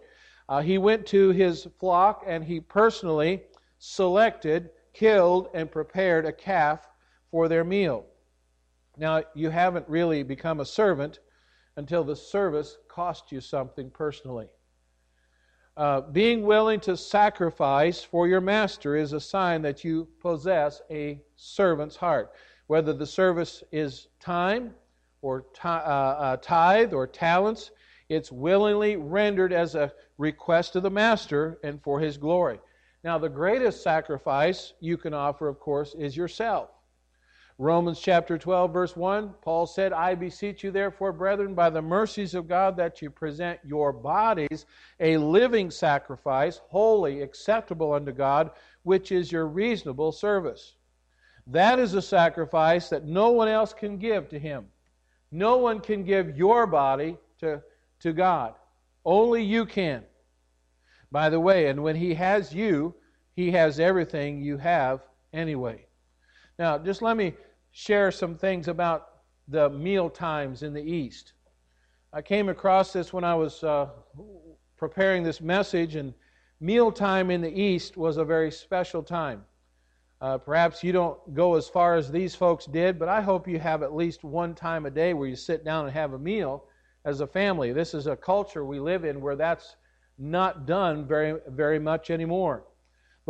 Uh, 0.48 0.62
he 0.62 0.78
went 0.78 1.04
to 1.08 1.28
his 1.28 1.68
flock 1.78 2.24
and 2.26 2.42
he 2.42 2.60
personally 2.60 3.42
selected, 3.78 4.70
killed, 4.94 5.50
and 5.52 5.70
prepared 5.70 6.24
a 6.24 6.32
calf 6.32 6.88
for 7.30 7.46
their 7.46 7.62
meal. 7.62 8.06
Now, 8.96 9.22
you 9.34 9.50
haven't 9.50 9.86
really 9.86 10.22
become 10.22 10.60
a 10.60 10.64
servant 10.64 11.18
until 11.76 12.04
the 12.04 12.16
service 12.16 12.78
cost 12.88 13.32
you 13.32 13.42
something 13.42 13.90
personally. 13.90 14.48
Uh, 15.80 16.02
being 16.02 16.42
willing 16.42 16.78
to 16.78 16.94
sacrifice 16.94 18.04
for 18.04 18.28
your 18.28 18.42
master 18.42 18.96
is 18.96 19.14
a 19.14 19.18
sign 19.18 19.62
that 19.62 19.82
you 19.82 20.06
possess 20.20 20.82
a 20.90 21.18
servant's 21.36 21.96
heart. 21.96 22.32
Whether 22.66 22.92
the 22.92 23.06
service 23.06 23.64
is 23.72 24.08
time 24.20 24.74
or 25.22 25.46
uh, 25.64 25.68
uh, 25.68 26.36
tithe 26.36 26.92
or 26.92 27.06
talents, 27.06 27.70
it's 28.10 28.30
willingly 28.30 28.96
rendered 28.96 29.54
as 29.54 29.74
a 29.74 29.90
request 30.18 30.74
to 30.74 30.80
the 30.80 30.90
master 30.90 31.58
and 31.64 31.82
for 31.82 31.98
his 31.98 32.18
glory. 32.18 32.60
Now, 33.02 33.16
the 33.16 33.30
greatest 33.30 33.82
sacrifice 33.82 34.74
you 34.80 34.98
can 34.98 35.14
offer, 35.14 35.48
of 35.48 35.58
course, 35.60 35.94
is 35.94 36.14
yourself. 36.14 36.68
Romans 37.60 38.00
chapter 38.00 38.38
12, 38.38 38.72
verse 38.72 38.96
1, 38.96 39.34
Paul 39.42 39.66
said, 39.66 39.92
I 39.92 40.14
beseech 40.14 40.64
you, 40.64 40.70
therefore, 40.70 41.12
brethren, 41.12 41.54
by 41.54 41.68
the 41.68 41.82
mercies 41.82 42.34
of 42.34 42.48
God, 42.48 42.74
that 42.78 43.02
you 43.02 43.10
present 43.10 43.60
your 43.62 43.92
bodies 43.92 44.64
a 44.98 45.18
living 45.18 45.70
sacrifice, 45.70 46.58
holy, 46.68 47.20
acceptable 47.20 47.92
unto 47.92 48.12
God, 48.12 48.52
which 48.84 49.12
is 49.12 49.30
your 49.30 49.46
reasonable 49.46 50.10
service. 50.10 50.76
That 51.48 51.78
is 51.78 51.92
a 51.92 52.00
sacrifice 52.00 52.88
that 52.88 53.04
no 53.04 53.28
one 53.32 53.48
else 53.48 53.74
can 53.74 53.98
give 53.98 54.30
to 54.30 54.38
Him. 54.38 54.64
No 55.30 55.58
one 55.58 55.80
can 55.80 56.02
give 56.02 56.38
your 56.38 56.66
body 56.66 57.18
to, 57.40 57.60
to 57.98 58.14
God. 58.14 58.54
Only 59.04 59.44
you 59.44 59.66
can. 59.66 60.04
By 61.12 61.28
the 61.28 61.40
way, 61.40 61.66
and 61.66 61.82
when 61.82 61.96
He 61.96 62.14
has 62.14 62.54
you, 62.54 62.94
He 63.36 63.50
has 63.50 63.78
everything 63.78 64.40
you 64.40 64.56
have 64.56 65.02
anyway. 65.34 65.84
Now, 66.58 66.78
just 66.78 67.02
let 67.02 67.18
me 67.18 67.34
share 67.72 68.10
some 68.10 68.36
things 68.36 68.68
about 68.68 69.08
the 69.48 69.70
meal 69.70 70.10
times 70.10 70.62
in 70.62 70.72
the 70.72 70.82
East. 70.82 71.32
I 72.12 72.22
came 72.22 72.48
across 72.48 72.92
this 72.92 73.12
when 73.12 73.24
I 73.24 73.34
was 73.34 73.62
uh, 73.62 73.88
preparing 74.76 75.22
this 75.22 75.40
message, 75.40 75.94
and 75.94 76.12
mealtime 76.60 77.30
in 77.30 77.40
the 77.40 77.60
East 77.60 77.96
was 77.96 78.16
a 78.16 78.24
very 78.24 78.50
special 78.50 79.02
time. 79.02 79.44
Uh, 80.20 80.36
perhaps 80.36 80.84
you 80.84 80.92
don't 80.92 81.18
go 81.34 81.54
as 81.54 81.68
far 81.68 81.94
as 81.94 82.10
these 82.10 82.34
folks 82.34 82.66
did, 82.66 82.98
but 82.98 83.08
I 83.08 83.20
hope 83.20 83.48
you 83.48 83.58
have 83.58 83.82
at 83.82 83.94
least 83.94 84.22
one 84.22 84.54
time 84.54 84.84
a 84.84 84.90
day 84.90 85.14
where 85.14 85.28
you 85.28 85.36
sit 85.36 85.64
down 85.64 85.86
and 85.86 85.94
have 85.94 86.12
a 86.12 86.18
meal 86.18 86.64
as 87.04 87.20
a 87.20 87.26
family. 87.26 87.72
This 87.72 87.94
is 87.94 88.06
a 88.06 88.16
culture 88.16 88.64
we 88.64 88.80
live 88.80 89.04
in 89.04 89.20
where 89.20 89.36
that's 89.36 89.76
not 90.18 90.66
done 90.66 91.06
very, 91.06 91.40
very 91.48 91.78
much 91.78 92.10
anymore. 92.10 92.64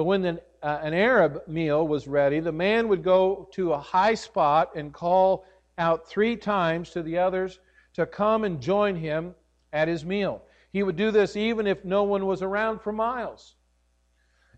But 0.00 0.06
when 0.06 0.22
the, 0.22 0.40
uh, 0.62 0.78
an 0.82 0.94
Arab 0.94 1.46
meal 1.46 1.86
was 1.86 2.08
ready, 2.08 2.40
the 2.40 2.50
man 2.50 2.88
would 2.88 3.04
go 3.04 3.50
to 3.52 3.74
a 3.74 3.78
high 3.78 4.14
spot 4.14 4.70
and 4.74 4.94
call 4.94 5.44
out 5.76 6.08
three 6.08 6.36
times 6.36 6.88
to 6.92 7.02
the 7.02 7.18
others 7.18 7.60
to 7.92 8.06
come 8.06 8.44
and 8.44 8.62
join 8.62 8.96
him 8.96 9.34
at 9.74 9.88
his 9.88 10.02
meal. 10.02 10.40
He 10.72 10.82
would 10.82 10.96
do 10.96 11.10
this 11.10 11.36
even 11.36 11.66
if 11.66 11.84
no 11.84 12.04
one 12.04 12.24
was 12.24 12.40
around 12.40 12.80
for 12.80 12.92
miles. 12.92 13.56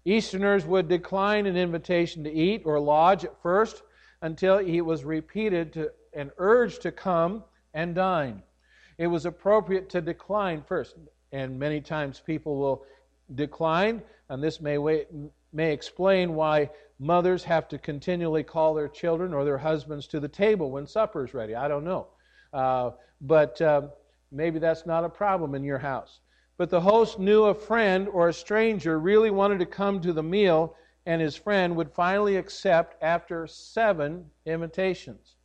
Easterners 0.04 0.64
would 0.64 0.86
decline 0.86 1.46
an 1.46 1.56
invitation 1.56 2.22
to 2.22 2.32
eat 2.32 2.62
or 2.64 2.78
lodge 2.78 3.24
at 3.24 3.42
first 3.42 3.82
until 4.20 4.58
he 4.58 4.80
was 4.80 5.02
repeated 5.02 5.72
to, 5.72 5.90
and 6.12 6.30
urged 6.38 6.82
to 6.82 6.92
come 6.92 7.42
and 7.74 7.96
dine. 7.96 8.44
It 8.96 9.08
was 9.08 9.26
appropriate 9.26 9.90
to 9.90 10.00
decline 10.00 10.62
first, 10.62 10.94
and 11.32 11.58
many 11.58 11.80
times 11.80 12.22
people 12.24 12.58
will 12.58 12.84
decline, 13.34 14.02
and 14.32 14.42
this 14.42 14.62
may, 14.62 14.78
may 15.52 15.72
explain 15.74 16.34
why 16.34 16.70
mothers 16.98 17.44
have 17.44 17.68
to 17.68 17.76
continually 17.76 18.42
call 18.42 18.72
their 18.72 18.88
children 18.88 19.34
or 19.34 19.44
their 19.44 19.58
husbands 19.58 20.06
to 20.06 20.20
the 20.20 20.28
table 20.28 20.70
when 20.70 20.86
supper 20.86 21.26
is 21.26 21.34
ready. 21.34 21.54
I 21.54 21.68
don't 21.68 21.84
know. 21.84 22.06
Uh, 22.50 22.92
but 23.20 23.60
uh, 23.60 23.82
maybe 24.30 24.58
that's 24.58 24.86
not 24.86 25.04
a 25.04 25.08
problem 25.10 25.54
in 25.54 25.62
your 25.62 25.78
house. 25.78 26.20
But 26.56 26.70
the 26.70 26.80
host 26.80 27.18
knew 27.18 27.44
a 27.44 27.54
friend 27.54 28.08
or 28.08 28.28
a 28.28 28.32
stranger 28.32 28.98
really 28.98 29.30
wanted 29.30 29.58
to 29.58 29.66
come 29.66 30.00
to 30.00 30.14
the 30.14 30.22
meal, 30.22 30.76
and 31.04 31.20
his 31.20 31.36
friend 31.36 31.76
would 31.76 31.92
finally 31.92 32.36
accept 32.36 33.02
after 33.02 33.46
seven 33.46 34.24
invitations. 34.46 35.36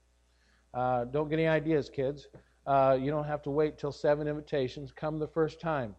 Uh, 0.74 1.03
don't 1.03 1.29
get 1.29 1.39
any 1.39 1.48
ideas, 1.48 1.89
kids. 1.89 2.29
Uh, 2.65 2.98
you 2.98 3.12
don't 3.12 3.25
have 3.25 3.41
to 3.41 3.50
wait 3.50 3.77
till 3.77 3.91
seven 3.91 4.29
invitations. 4.29 4.94
Come 4.94 5.20
the 5.20 5.27
first 5.27 5.60
time. 5.60 5.94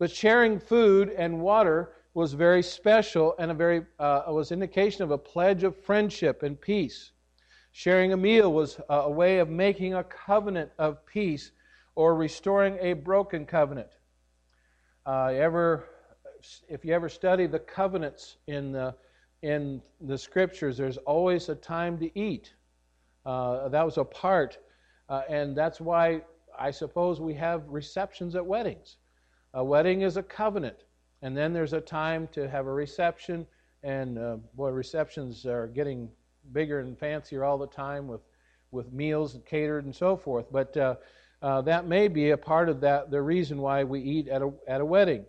But 0.00 0.10
sharing 0.10 0.58
food 0.58 1.10
and 1.10 1.40
water 1.40 1.92
was 2.14 2.32
very 2.32 2.62
special 2.62 3.34
and 3.38 3.50
a 3.50 3.54
very 3.54 3.82
uh, 3.98 4.22
was 4.28 4.52
indication 4.52 5.02
of 5.02 5.10
a 5.10 5.18
pledge 5.18 5.62
of 5.62 5.76
friendship 5.76 6.42
and 6.42 6.60
peace. 6.60 7.12
Sharing 7.72 8.12
a 8.12 8.16
meal 8.16 8.52
was 8.52 8.80
a 8.88 9.08
way 9.08 9.38
of 9.38 9.48
making 9.48 9.94
a 9.94 10.02
covenant 10.02 10.70
of 10.78 11.06
peace 11.06 11.52
or 11.94 12.16
restoring 12.16 12.78
a 12.80 12.94
broken 12.94 13.46
covenant. 13.46 13.90
Uh, 15.06 15.26
ever, 15.26 15.88
if 16.68 16.84
you 16.84 16.92
ever 16.92 17.08
study 17.08 17.46
the 17.46 17.58
covenants 17.58 18.36
in 18.46 18.72
the 18.72 18.94
in 19.42 19.80
the 20.02 20.18
scriptures, 20.18 20.76
there's 20.76 20.98
always 20.98 21.48
a 21.48 21.54
time 21.54 21.98
to 21.98 22.18
eat. 22.18 22.52
Uh, 23.24 23.68
that 23.68 23.82
was 23.82 23.96
a 23.96 24.04
part, 24.04 24.58
uh, 25.08 25.22
and 25.30 25.56
that's 25.56 25.80
why 25.80 26.20
I 26.58 26.70
suppose 26.70 27.20
we 27.20 27.32
have 27.34 27.62
receptions 27.68 28.34
at 28.34 28.44
weddings. 28.44 28.96
A 29.54 29.64
wedding 29.64 30.02
is 30.02 30.18
a 30.18 30.22
covenant. 30.22 30.84
And 31.22 31.36
then 31.36 31.52
there's 31.52 31.72
a 31.72 31.80
time 31.80 32.28
to 32.32 32.48
have 32.48 32.66
a 32.66 32.72
reception, 32.72 33.46
and 33.82 34.18
uh, 34.18 34.36
boy, 34.54 34.70
receptions 34.70 35.44
are 35.46 35.66
getting 35.66 36.08
bigger 36.52 36.80
and 36.80 36.98
fancier 36.98 37.44
all 37.44 37.58
the 37.58 37.66
time 37.66 38.08
with, 38.08 38.22
with 38.70 38.92
meals 38.92 39.38
catered 39.44 39.84
and 39.84 39.94
so 39.94 40.16
forth. 40.16 40.46
But 40.50 40.76
uh, 40.76 40.94
uh, 41.42 41.62
that 41.62 41.86
may 41.86 42.08
be 42.08 42.30
a 42.30 42.36
part 42.36 42.68
of 42.68 42.80
that, 42.80 43.10
the 43.10 43.20
reason 43.20 43.58
why 43.58 43.84
we 43.84 44.00
eat 44.00 44.28
at 44.28 44.42
a, 44.42 44.50
at 44.66 44.80
a 44.80 44.84
wedding. 44.84 45.24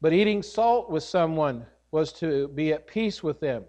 But 0.00 0.12
eating 0.12 0.42
salt 0.42 0.90
with 0.90 1.02
someone 1.02 1.66
was 1.90 2.12
to 2.14 2.48
be 2.48 2.72
at 2.72 2.86
peace 2.86 3.22
with 3.22 3.40
them. 3.40 3.64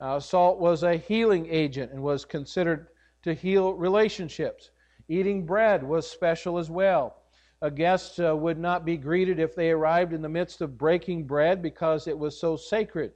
Uh, 0.00 0.20
salt 0.20 0.58
was 0.58 0.82
a 0.82 0.96
healing 0.96 1.46
agent 1.50 1.92
and 1.92 2.02
was 2.02 2.24
considered 2.24 2.88
to 3.22 3.34
heal 3.34 3.74
relationships. 3.74 4.70
Eating 5.08 5.44
bread 5.44 5.82
was 5.82 6.08
special 6.08 6.58
as 6.58 6.70
well. 6.70 7.16
A 7.60 7.70
guest 7.72 8.20
uh, 8.20 8.36
would 8.36 8.58
not 8.58 8.84
be 8.84 8.96
greeted 8.96 9.40
if 9.40 9.56
they 9.56 9.72
arrived 9.72 10.12
in 10.12 10.22
the 10.22 10.28
midst 10.28 10.60
of 10.60 10.78
breaking 10.78 11.26
bread 11.26 11.60
because 11.60 12.06
it 12.06 12.16
was 12.16 12.38
so 12.38 12.56
sacred. 12.56 13.12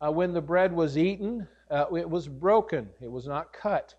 Uh, 0.00 0.12
when 0.12 0.32
the 0.32 0.40
bread 0.40 0.72
was 0.72 0.96
eaten, 0.96 1.48
uh, 1.68 1.86
it 1.96 2.08
was 2.08 2.28
broken, 2.28 2.88
it 3.00 3.10
was 3.10 3.26
not 3.26 3.52
cut. 3.52 3.96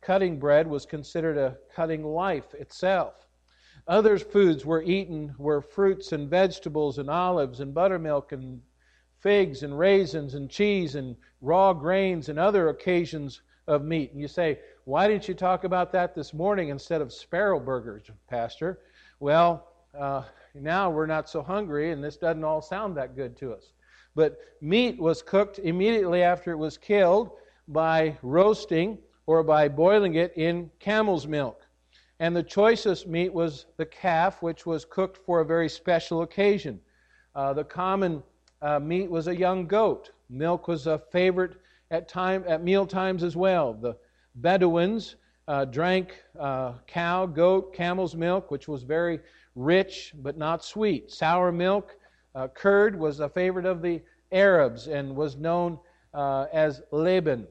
Cutting 0.00 0.40
bread 0.40 0.66
was 0.66 0.86
considered 0.86 1.38
a 1.38 1.56
cutting 1.72 2.04
life 2.04 2.52
itself. 2.54 3.28
Other 3.86 4.18
foods 4.18 4.66
were 4.66 4.82
eaten 4.82 5.36
were 5.38 5.60
fruits 5.60 6.10
and 6.10 6.28
vegetables 6.28 6.98
and 6.98 7.08
olives 7.08 7.60
and 7.60 7.72
buttermilk 7.72 8.32
and 8.32 8.60
figs 9.20 9.62
and 9.62 9.78
raisins 9.78 10.34
and 10.34 10.50
cheese 10.50 10.96
and 10.96 11.16
raw 11.40 11.72
grains 11.72 12.28
and 12.28 12.40
other 12.40 12.70
occasions 12.70 13.42
of 13.68 13.84
meat. 13.84 14.10
And 14.10 14.20
you 14.20 14.26
say, 14.26 14.58
why 14.84 15.06
didn't 15.06 15.28
you 15.28 15.34
talk 15.34 15.62
about 15.62 15.92
that 15.92 16.14
this 16.14 16.34
morning 16.34 16.70
instead 16.70 17.00
of 17.00 17.12
sparrow 17.12 17.60
burgers, 17.60 18.10
Pastor? 18.28 18.80
Well, 19.18 19.66
uh, 19.98 20.24
now 20.54 20.90
we're 20.90 21.06
not 21.06 21.28
so 21.28 21.42
hungry, 21.42 21.92
and 21.92 22.04
this 22.04 22.16
doesn't 22.16 22.44
all 22.44 22.60
sound 22.60 22.96
that 22.96 23.16
good 23.16 23.36
to 23.38 23.52
us. 23.52 23.72
But 24.14 24.38
meat 24.60 24.98
was 24.98 25.22
cooked 25.22 25.58
immediately 25.58 26.22
after 26.22 26.50
it 26.50 26.56
was 26.56 26.76
killed 26.76 27.30
by 27.68 28.16
roasting 28.22 28.98
or 29.26 29.42
by 29.42 29.68
boiling 29.68 30.14
it 30.14 30.32
in 30.36 30.70
camel's 30.78 31.26
milk. 31.26 31.62
And 32.20 32.34
the 32.34 32.42
choicest 32.42 33.06
meat 33.06 33.32
was 33.32 33.66
the 33.76 33.86
calf, 33.86 34.42
which 34.42 34.64
was 34.64 34.84
cooked 34.84 35.18
for 35.24 35.40
a 35.40 35.44
very 35.44 35.68
special 35.68 36.22
occasion. 36.22 36.80
Uh, 37.34 37.52
the 37.52 37.64
common 37.64 38.22
uh, 38.62 38.78
meat 38.80 39.10
was 39.10 39.28
a 39.28 39.36
young 39.36 39.66
goat. 39.66 40.12
Milk 40.30 40.68
was 40.68 40.86
a 40.86 40.98
favorite 41.10 41.56
at 41.90 42.08
time 42.08 42.44
at 42.46 42.62
meal 42.62 42.86
times 42.86 43.22
as 43.22 43.36
well. 43.36 43.74
The 43.74 43.96
Bedouins 44.34 45.16
uh, 45.48 45.64
drank 45.64 46.22
uh, 46.38 46.72
cow, 46.86 47.26
goat, 47.26 47.74
camel's 47.74 48.14
milk, 48.14 48.50
which 48.50 48.68
was 48.68 48.82
very 48.82 49.20
rich 49.54 50.12
but 50.16 50.36
not 50.36 50.64
sweet. 50.64 51.10
Sour 51.10 51.52
milk, 51.52 51.96
uh, 52.34 52.48
curd 52.48 52.98
was 52.98 53.20
a 53.20 53.28
favorite 53.28 53.66
of 53.66 53.80
the 53.80 54.02
Arabs 54.32 54.88
and 54.88 55.14
was 55.14 55.36
known 55.36 55.78
uh, 56.14 56.46
as 56.52 56.82
Laban. 56.90 57.46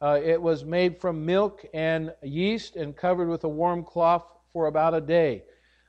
Uh, 0.00 0.18
it 0.22 0.40
was 0.40 0.64
made 0.64 0.98
from 0.98 1.26
milk 1.26 1.64
and 1.74 2.14
yeast 2.22 2.76
and 2.76 2.96
covered 2.96 3.28
with 3.28 3.44
a 3.44 3.48
warm 3.48 3.84
cloth 3.84 4.24
for 4.52 4.66
about 4.66 4.94
a 4.94 5.00
day. 5.00 5.42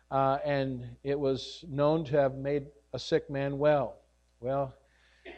Uh, 0.09 0.39
and 0.43 0.83
it 1.03 1.17
was 1.17 1.63
known 1.69 2.03
to 2.03 2.17
have 2.17 2.35
made 2.35 2.65
a 2.93 2.99
sick 2.99 3.29
man 3.29 3.57
well. 3.57 3.95
Well, 4.41 4.73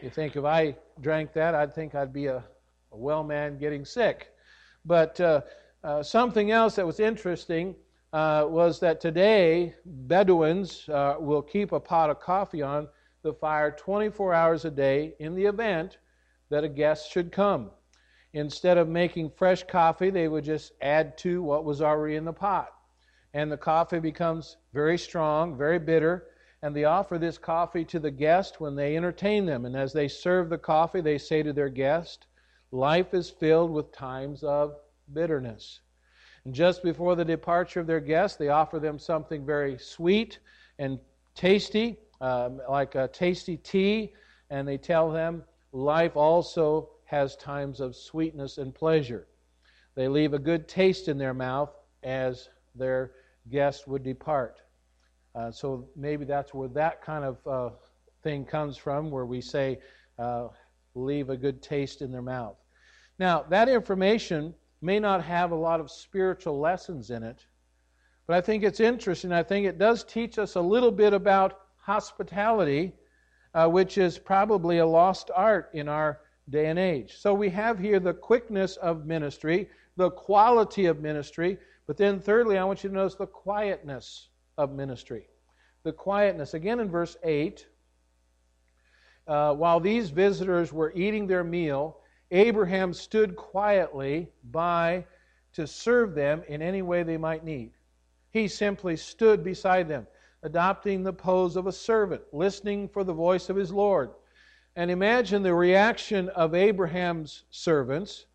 you 0.02 0.10
think 0.10 0.34
if 0.34 0.44
I 0.44 0.74
drank 1.00 1.32
that, 1.34 1.54
I'd 1.54 1.72
think 1.74 1.94
I'd 1.94 2.12
be 2.12 2.26
a, 2.26 2.38
a 2.90 2.96
well 2.96 3.22
man 3.22 3.58
getting 3.58 3.84
sick. 3.84 4.30
But 4.84 5.20
uh, 5.84 6.02
something 6.02 6.50
else 6.50 6.76
that 6.76 6.86
was 6.86 6.98
interesting 6.98 7.74
uh, 8.14 8.46
was 8.48 8.80
that 8.80 9.02
today 9.02 9.74
Bedouins 9.84 10.88
uh, 10.88 11.16
will 11.18 11.42
keep 11.42 11.72
a 11.72 11.80
pot 11.80 12.08
of 12.08 12.20
coffee 12.20 12.62
on 12.62 12.88
the 13.22 13.34
fire 13.34 13.70
24 13.70 14.32
hours 14.32 14.64
a 14.64 14.70
day 14.70 15.14
in 15.20 15.34
the 15.34 15.44
event 15.44 15.98
that 16.48 16.64
a 16.64 16.68
guest 16.68 17.10
should 17.10 17.30
come. 17.30 17.70
Instead 18.32 18.78
of 18.78 18.88
making 18.88 19.30
fresh 19.30 19.62
coffee, 19.64 20.08
they 20.08 20.26
would 20.26 20.44
just 20.44 20.72
add 20.80 21.18
to 21.18 21.42
what 21.42 21.64
was 21.64 21.82
already 21.82 22.16
in 22.16 22.24
the 22.24 22.32
pot. 22.32 22.72
And 23.34 23.52
the 23.52 23.56
coffee 23.56 24.00
becomes 24.00 24.56
very 24.72 24.96
strong, 24.96 25.56
very 25.56 25.78
bitter, 25.78 26.28
and 26.62 26.74
they 26.74 26.84
offer 26.84 27.18
this 27.18 27.36
coffee 27.36 27.84
to 27.86 27.98
the 27.98 28.10
guest 28.10 28.58
when 28.58 28.74
they 28.74 28.96
entertain 28.96 29.44
them. 29.44 29.66
And 29.66 29.76
as 29.76 29.92
they 29.92 30.08
serve 30.08 30.48
the 30.48 30.58
coffee, 30.58 31.02
they 31.02 31.18
say 31.18 31.42
to 31.42 31.52
their 31.52 31.68
guest, 31.68 32.26
Life 32.70 33.12
is 33.12 33.28
filled 33.28 33.70
with 33.70 33.92
times 33.92 34.42
of 34.42 34.76
bitterness. 35.12 35.80
And 36.44 36.54
just 36.54 36.82
before 36.82 37.16
the 37.16 37.24
departure 37.24 37.80
of 37.80 37.86
their 37.86 38.00
guest, 38.00 38.38
they 38.38 38.48
offer 38.48 38.78
them 38.78 38.98
something 38.98 39.46
very 39.46 39.78
sweet 39.78 40.38
and 40.78 40.98
tasty, 41.34 41.98
um, 42.20 42.60
like 42.68 42.94
a 42.94 43.08
tasty 43.08 43.56
tea, 43.56 44.12
and 44.50 44.66
they 44.68 44.76
tell 44.76 45.10
them 45.10 45.42
life 45.72 46.16
also 46.16 46.90
has 47.04 47.36
times 47.36 47.80
of 47.80 47.96
sweetness 47.96 48.58
and 48.58 48.74
pleasure. 48.74 49.26
They 49.94 50.08
leave 50.08 50.34
a 50.34 50.38
good 50.38 50.68
taste 50.68 51.08
in 51.08 51.18
their 51.18 51.34
mouth 51.34 51.70
as 52.02 52.48
their 52.74 53.12
guest 53.50 53.86
would 53.86 54.02
depart. 54.02 54.60
Uh, 55.34 55.50
so 55.50 55.88
maybe 55.96 56.24
that's 56.24 56.54
where 56.54 56.68
that 56.68 57.02
kind 57.02 57.24
of 57.24 57.46
uh, 57.46 57.74
thing 58.22 58.44
comes 58.44 58.76
from, 58.76 59.10
where 59.10 59.26
we 59.26 59.40
say, 59.40 59.78
uh, 60.18 60.48
leave 60.94 61.30
a 61.30 61.36
good 61.36 61.62
taste 61.62 62.02
in 62.02 62.12
their 62.12 62.22
mouth. 62.22 62.56
Now, 63.18 63.44
that 63.48 63.68
information 63.68 64.54
may 64.84 65.00
not 65.00 65.24
have 65.24 65.50
a 65.50 65.56
lot 65.56 65.80
of 65.80 65.90
spiritual 65.90 66.60
lessons 66.60 67.10
in 67.10 67.22
it, 67.22 67.46
but 68.26 68.36
I 68.36 68.40
think 68.42 68.62
it's 68.62 68.80
interesting. 68.80 69.32
I 69.32 69.42
think 69.42 69.66
it 69.66 69.78
does 69.78 70.04
teach 70.04 70.38
us 70.38 70.56
a 70.56 70.60
little 70.60 70.92
bit 70.92 71.14
about 71.14 71.60
hospitality, 71.76 72.92
uh, 73.54 73.66
which 73.66 73.96
is 73.96 74.18
probably 74.18 74.78
a 74.78 74.86
lost 74.86 75.30
art 75.34 75.70
in 75.72 75.88
our 75.88 76.20
day 76.50 76.66
and 76.66 76.78
age. 76.78 77.16
So 77.16 77.32
we 77.32 77.48
have 77.50 77.78
here 77.78 77.98
the 77.98 78.12
quickness 78.12 78.76
of 78.76 79.06
ministry, 79.06 79.70
the 79.96 80.10
quality 80.10 80.84
of 80.86 81.00
ministry, 81.00 81.58
but 81.86 81.96
then 81.96 82.20
thirdly, 82.20 82.58
I 82.58 82.64
want 82.64 82.84
you 82.84 82.90
to 82.90 82.94
notice 82.94 83.14
the 83.14 83.26
quietness 83.26 84.28
of 84.58 84.72
ministry. 84.72 85.28
The 85.82 85.92
quietness. 85.92 86.52
Again 86.54 86.80
in 86.80 86.90
verse 86.90 87.16
8, 87.22 87.66
uh, 89.26 89.54
while 89.54 89.80
these 89.80 90.10
visitors 90.10 90.72
were 90.72 90.92
eating 90.94 91.26
their 91.26 91.44
meal, 91.44 92.00
Abraham 92.34 92.92
stood 92.92 93.36
quietly 93.36 94.28
by 94.50 95.04
to 95.52 95.68
serve 95.68 96.16
them 96.16 96.42
in 96.48 96.60
any 96.60 96.82
way 96.82 97.04
they 97.04 97.16
might 97.16 97.44
need. 97.44 97.70
He 98.30 98.48
simply 98.48 98.96
stood 98.96 99.44
beside 99.44 99.86
them, 99.86 100.08
adopting 100.42 101.04
the 101.04 101.12
pose 101.12 101.54
of 101.54 101.68
a 101.68 101.72
servant, 101.72 102.22
listening 102.32 102.88
for 102.88 103.04
the 103.04 103.12
voice 103.12 103.48
of 103.50 103.56
his 103.56 103.70
Lord. 103.70 104.10
And 104.74 104.90
imagine 104.90 105.44
the 105.44 105.54
reaction 105.54 106.28
of 106.30 106.56
Abraham's 106.56 107.44
servants 107.50 108.26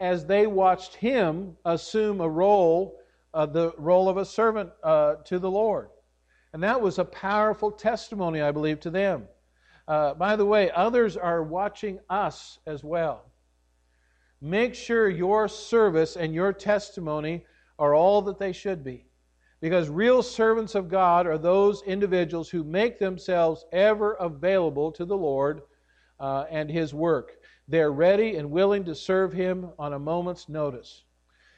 as 0.00 0.26
they 0.26 0.46
watched 0.46 0.94
him 0.94 1.56
assume 1.64 2.20
a 2.20 2.28
role, 2.28 2.98
uh, 3.32 3.46
the 3.46 3.72
role 3.78 4.10
of 4.10 4.18
a 4.18 4.24
servant 4.26 4.70
uh, 4.82 5.14
to 5.24 5.38
the 5.38 5.50
Lord. 5.50 5.88
And 6.52 6.62
that 6.62 6.82
was 6.82 6.98
a 6.98 7.04
powerful 7.06 7.70
testimony, 7.70 8.42
I 8.42 8.50
believe, 8.50 8.80
to 8.80 8.90
them. 8.90 9.28
Uh, 9.88 10.12
by 10.12 10.36
the 10.36 10.44
way, 10.44 10.70
others 10.72 11.16
are 11.16 11.42
watching 11.42 12.00
us 12.10 12.58
as 12.66 12.84
well. 12.84 13.24
Make 14.40 14.74
sure 14.74 15.08
your 15.08 15.48
service 15.48 16.16
and 16.16 16.34
your 16.34 16.52
testimony 16.52 17.44
are 17.78 17.94
all 17.94 18.22
that 18.22 18.38
they 18.38 18.52
should 18.52 18.84
be. 18.84 19.06
Because 19.60 19.88
real 19.88 20.22
servants 20.22 20.74
of 20.74 20.88
God 20.88 21.26
are 21.26 21.38
those 21.38 21.82
individuals 21.82 22.50
who 22.50 22.62
make 22.62 22.98
themselves 22.98 23.64
ever 23.72 24.12
available 24.14 24.92
to 24.92 25.04
the 25.04 25.16
Lord 25.16 25.62
uh, 26.20 26.44
and 26.50 26.70
His 26.70 26.92
work. 26.92 27.32
They're 27.68 27.92
ready 27.92 28.36
and 28.36 28.50
willing 28.50 28.84
to 28.84 28.94
serve 28.94 29.32
Him 29.32 29.70
on 29.78 29.94
a 29.94 29.98
moment's 29.98 30.48
notice. 30.48 31.04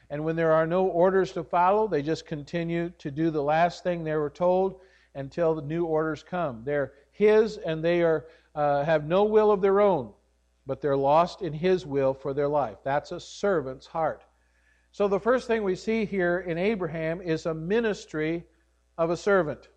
And 0.09 0.23
when 0.23 0.35
there 0.35 0.53
are 0.53 0.65
no 0.65 0.87
orders 0.87 1.33
to 1.33 1.43
follow, 1.43 1.87
they 1.87 2.01
just 2.01 2.25
continue 2.25 2.89
to 2.97 3.11
do 3.11 3.29
the 3.29 3.43
last 3.43 3.83
thing 3.83 4.03
they 4.03 4.15
were 4.15 4.29
told 4.29 4.79
until 5.13 5.53
the 5.53 5.61
new 5.61 5.85
orders 5.85 6.23
come. 6.23 6.63
They're 6.63 6.93
His 7.11 7.57
and 7.57 7.83
they 7.83 8.01
are, 8.01 8.25
uh, 8.55 8.83
have 8.85 9.05
no 9.05 9.25
will 9.25 9.51
of 9.51 9.61
their 9.61 9.81
own, 9.81 10.11
but 10.69 10.81
they're 10.81 10.95
lost 10.95 11.41
in 11.41 11.51
His 11.51 11.83
will 11.83 12.13
for 12.13 12.31
their 12.31 12.47
life. 12.47 12.77
That's 12.83 13.11
a 13.11 13.19
servant's 13.19 13.87
heart. 13.87 14.23
So 14.91 15.07
the 15.07 15.19
first 15.19 15.47
thing 15.47 15.63
we 15.63 15.73
see 15.73 16.05
here 16.05 16.41
in 16.41 16.59
Abraham 16.59 17.23
is 17.23 17.47
a 17.47 17.55
ministry 17.55 18.45
of 18.95 19.09
a 19.09 19.17
servant. 19.17 19.67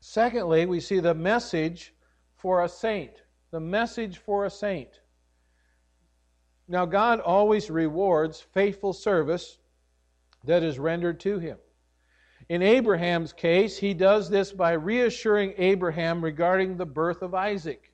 Secondly, 0.00 0.66
we 0.66 0.80
see 0.80 0.98
the 0.98 1.14
message 1.14 1.94
for 2.34 2.64
a 2.64 2.68
saint. 2.68 3.22
The 3.52 3.60
message 3.60 4.18
for 4.18 4.46
a 4.46 4.50
saint. 4.50 5.00
Now, 6.66 6.86
God 6.86 7.20
always 7.20 7.70
rewards 7.70 8.40
faithful 8.40 8.92
service 8.92 9.58
that 10.42 10.64
is 10.64 10.80
rendered 10.80 11.20
to 11.20 11.38
Him. 11.38 11.58
In 12.48 12.62
Abraham's 12.62 13.32
case, 13.32 13.78
he 13.78 13.94
does 13.94 14.28
this 14.28 14.50
by 14.50 14.72
reassuring 14.72 15.54
Abraham 15.56 16.20
regarding 16.20 16.76
the 16.76 16.84
birth 16.84 17.22
of 17.22 17.32
Isaac. 17.32 17.89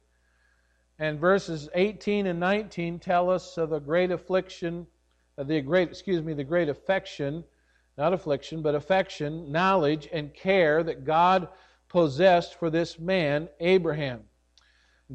And 0.99 1.21
verses 1.21 1.69
18 1.75 2.27
and 2.27 2.41
19 2.41 2.99
tell 2.99 3.29
us 3.31 3.59
of 3.59 3.71
the 3.71 3.79
great 3.79 4.11
affliction, 4.11 4.87
the 5.37 5.61
great, 5.61 5.89
excuse 5.89 6.23
me, 6.23 6.33
the 6.33 6.45
great 6.45 6.69
affection, 6.69 7.45
not 7.99 8.13
affliction, 8.13 8.63
but 8.63 8.75
affection, 8.75 9.53
knowledge, 9.53 10.09
and 10.13 10.33
care 10.33 10.83
that 10.83 11.05
God 11.05 11.49
possessed 11.89 12.59
for 12.59 12.71
this 12.71 12.99
man, 12.99 13.49
Abraham. 13.61 14.23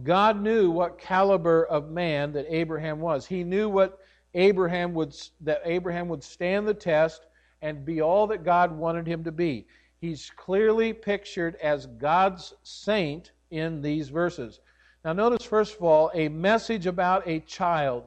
God 0.04 0.42
knew 0.42 0.72
what 0.72 0.98
caliber 0.98 1.66
of 1.66 1.90
man 1.90 2.32
that 2.34 2.46
Abraham 2.48 3.00
was. 3.00 3.26
He 3.26 3.44
knew 3.44 3.68
what 3.68 4.00
Abraham 4.34 4.94
would 4.94 5.16
that 5.42 5.62
Abraham 5.66 6.08
would 6.08 6.24
stand 6.24 6.68
the 6.68 6.74
test 6.74 7.26
and 7.62 7.84
be 7.84 8.02
all 8.02 8.28
that 8.28 8.44
God 8.44 8.72
wanted 8.72 9.06
him 9.06 9.24
to 9.26 9.32
be. 9.32 9.68
He's 9.98 10.32
clearly 10.36 10.94
pictured 10.94 11.56
as 11.58 11.88
God's 11.88 12.54
saint 12.64 13.32
in 13.50 13.82
these 13.82 14.10
verses. 14.10 14.60
Now, 15.04 15.14
notice, 15.14 15.44
first 15.44 15.76
of 15.76 15.84
all, 15.84 16.12
a 16.14 16.30
message 16.30 16.86
about 16.86 17.28
a 17.28 17.40
child. 17.40 18.04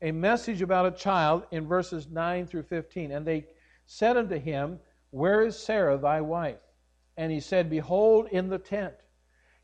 A 0.00 0.10
message 0.12 0.62
about 0.62 0.86
a 0.86 0.90
child 0.90 1.44
in 1.50 1.66
verses 1.66 2.08
9 2.08 2.46
through 2.46 2.62
15. 2.62 3.12
And 3.12 3.26
they 3.26 3.46
said 3.84 4.16
unto 4.16 4.38
him, 4.38 4.80
Where 5.10 5.42
is 5.42 5.58
Sarah 5.58 5.98
thy 5.98 6.22
wife? 6.22 6.60
And 7.18 7.30
he 7.30 7.40
said, 7.40 7.68
Behold, 7.68 8.28
in 8.32 8.48
the 8.48 8.58
tent. 8.58 8.94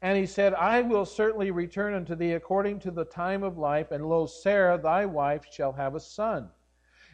And 0.03 0.17
he 0.17 0.27
said, 0.27 0.55
I 0.55 0.83
will 0.83 1.07
certainly 1.07 1.51
return 1.51 1.95
unto 1.95 2.15
thee 2.15 2.33
according 2.33 2.81
to 2.81 2.91
the 2.91 3.07
time 3.07 3.43
of 3.43 3.59
life, 3.59 3.91
and 3.91 4.07
lo, 4.07 4.27
Sarah 4.27 4.79
thy 4.79 5.07
wife 5.07 5.47
shall 5.51 5.73
have 5.73 5.95
a 5.95 6.01
son. 6.01 6.51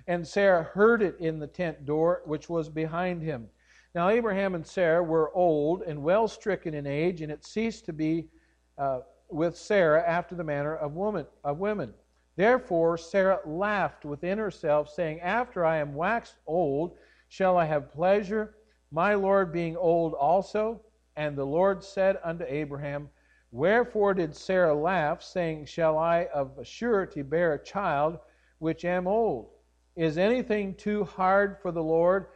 And 0.06 0.26
Sarah 0.26 0.64
heard 0.64 1.00
it 1.00 1.16
in 1.18 1.38
the 1.38 1.46
tent 1.46 1.86
door 1.86 2.22
which 2.26 2.50
was 2.50 2.68
behind 2.68 3.22
him. 3.22 3.48
Now 3.94 4.08
Abraham 4.10 4.54
and 4.54 4.66
Sarah 4.66 5.02
were 5.02 5.34
old 5.34 5.82
and 5.82 6.02
well 6.02 6.28
stricken 6.28 6.74
in 6.74 6.86
age, 6.86 7.22
and 7.22 7.32
it 7.32 7.46
ceased 7.46 7.86
to 7.86 7.92
be 7.92 8.28
uh, 8.76 9.00
with 9.34 9.56
Sarah 9.56 10.04
after 10.06 10.36
the 10.36 10.44
manner 10.44 10.76
of 10.76 10.94
woman 10.94 11.26
of 11.42 11.58
women. 11.58 11.92
Therefore 12.36 12.96
Sarah 12.96 13.40
laughed 13.44 14.04
within 14.04 14.38
herself, 14.38 14.88
saying, 14.88 15.20
After 15.20 15.64
I 15.64 15.78
am 15.78 15.94
waxed 15.94 16.36
old, 16.46 16.96
shall 17.28 17.56
I 17.56 17.64
have 17.64 17.92
pleasure, 17.92 18.54
my 18.92 19.14
Lord 19.14 19.52
being 19.52 19.76
old 19.76 20.14
also? 20.14 20.80
And 21.16 21.36
the 21.36 21.44
Lord 21.44 21.82
said 21.82 22.18
unto 22.22 22.44
Abraham, 22.46 23.10
Wherefore 23.50 24.14
did 24.14 24.36
Sarah 24.36 24.74
laugh, 24.74 25.20
saying, 25.20 25.66
Shall 25.66 25.98
I 25.98 26.26
of 26.32 26.56
a 26.56 26.64
surety 26.64 27.22
bear 27.22 27.54
a 27.54 27.64
child 27.64 28.20
which 28.60 28.84
am 28.84 29.08
old? 29.08 29.50
Is 29.96 30.16
anything 30.16 30.76
too 30.76 31.04
hard 31.04 31.58
for 31.60 31.72
the 31.72 31.82
Lord? 31.82 32.26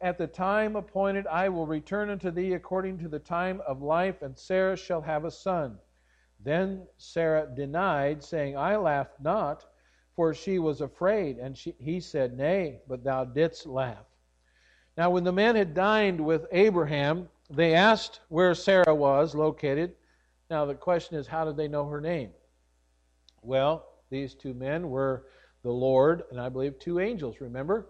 At 0.00 0.16
the 0.16 0.26
time 0.26 0.74
appointed, 0.74 1.26
I 1.26 1.50
will 1.50 1.66
return 1.66 2.08
unto 2.08 2.30
thee 2.30 2.54
according 2.54 2.98
to 3.00 3.08
the 3.08 3.18
time 3.18 3.60
of 3.66 3.82
life, 3.82 4.22
and 4.22 4.36
Sarah 4.38 4.76
shall 4.76 5.02
have 5.02 5.26
a 5.26 5.30
son. 5.30 5.78
Then 6.46 6.86
Sarah 6.96 7.48
denied, 7.52 8.22
saying, 8.22 8.56
I 8.56 8.76
laughed 8.76 9.20
not, 9.20 9.64
for 10.14 10.32
she 10.32 10.60
was 10.60 10.80
afraid. 10.80 11.38
And 11.38 11.58
she, 11.58 11.74
he 11.80 11.98
said, 11.98 12.38
Nay, 12.38 12.78
but 12.86 13.02
thou 13.02 13.24
didst 13.24 13.66
laugh. 13.66 14.06
Now, 14.96 15.10
when 15.10 15.24
the 15.24 15.32
men 15.32 15.56
had 15.56 15.74
dined 15.74 16.24
with 16.24 16.46
Abraham, 16.52 17.28
they 17.50 17.74
asked 17.74 18.20
where 18.28 18.54
Sarah 18.54 18.94
was 18.94 19.34
located. 19.34 19.96
Now, 20.48 20.64
the 20.64 20.76
question 20.76 21.16
is, 21.16 21.26
how 21.26 21.44
did 21.44 21.56
they 21.56 21.66
know 21.66 21.88
her 21.88 22.00
name? 22.00 22.30
Well, 23.42 23.84
these 24.08 24.32
two 24.32 24.54
men 24.54 24.88
were 24.88 25.26
the 25.64 25.72
Lord, 25.72 26.22
and 26.30 26.40
I 26.40 26.48
believe 26.48 26.78
two 26.78 27.00
angels, 27.00 27.40
remember? 27.40 27.88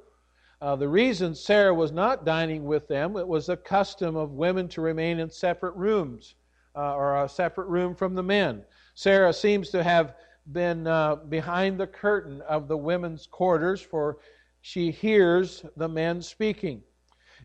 Uh, 0.62 0.76
the 0.76 0.88
reason 0.88 1.34
Sarah 1.34 1.74
was 1.74 1.92
not 1.92 2.24
dining 2.24 2.64
with 2.64 2.88
them, 2.88 3.18
it 3.18 3.28
was 3.28 3.50
a 3.50 3.56
custom 3.58 4.16
of 4.16 4.32
women 4.32 4.66
to 4.68 4.80
remain 4.80 5.20
in 5.20 5.28
separate 5.28 5.74
rooms 5.74 6.36
uh, 6.76 6.94
or 6.94 7.24
a 7.24 7.28
separate 7.28 7.68
room 7.68 7.94
from 7.94 8.14
the 8.14 8.22
men. 8.22 8.62
Sarah 8.94 9.32
seems 9.32 9.70
to 9.70 9.82
have 9.82 10.14
been 10.52 10.86
uh, 10.86 11.16
behind 11.16 11.78
the 11.78 11.86
curtain 11.86 12.40
of 12.42 12.68
the 12.68 12.76
women's 12.76 13.26
quarters, 13.26 13.80
for 13.80 14.18
she 14.60 14.90
hears 14.90 15.64
the 15.76 15.88
men 15.88 16.22
speaking. 16.22 16.82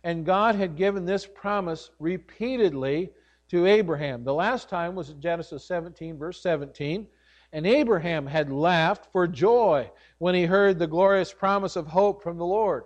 And 0.04 0.26
God 0.26 0.56
had 0.56 0.76
given 0.76 1.06
this 1.06 1.26
promise 1.26 1.92
repeatedly 2.00 3.12
to 3.50 3.68
Abraham. 3.68 4.24
The 4.24 4.34
last 4.34 4.70
time 4.70 4.96
was 4.96 5.10
in 5.10 5.22
Genesis 5.22 5.66
17, 5.66 6.18
verse 6.18 6.42
17. 6.42 7.08
And 7.54 7.68
Abraham 7.68 8.26
had 8.26 8.52
laughed 8.52 9.12
for 9.12 9.28
joy 9.28 9.92
when 10.20 10.36
he 10.36 10.46
heard 10.46 10.80
the 10.80 10.88
glorious 10.88 11.34
promise 11.34 11.76
of 11.76 11.88
hope 11.88 12.24
from 12.24 12.38
the 12.38 12.46
Lord. 12.46 12.86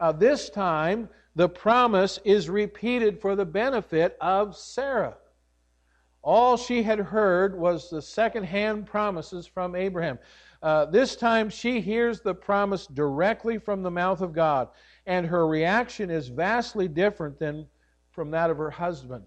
Uh, 0.00 0.12
this 0.12 0.50
time, 0.50 1.08
the 1.36 1.48
promise 1.48 2.18
is 2.24 2.50
repeated 2.50 3.20
for 3.20 3.36
the 3.36 3.44
benefit 3.44 4.16
of 4.20 4.56
Sarah. 4.56 5.16
All 6.26 6.56
she 6.56 6.82
had 6.82 6.98
heard 6.98 7.56
was 7.56 7.88
the 7.88 8.02
second-hand 8.02 8.86
promises 8.86 9.46
from 9.46 9.76
Abraham. 9.76 10.18
Uh, 10.60 10.84
this 10.86 11.14
time 11.14 11.48
she 11.48 11.80
hears 11.80 12.20
the 12.20 12.34
promise 12.34 12.88
directly 12.88 13.58
from 13.58 13.84
the 13.84 13.92
mouth 13.92 14.20
of 14.20 14.32
God, 14.32 14.70
and 15.06 15.24
her 15.24 15.46
reaction 15.46 16.10
is 16.10 16.26
vastly 16.26 16.88
different 16.88 17.38
than 17.38 17.68
from 18.10 18.32
that 18.32 18.50
of 18.50 18.58
her 18.58 18.72
husband. 18.72 19.22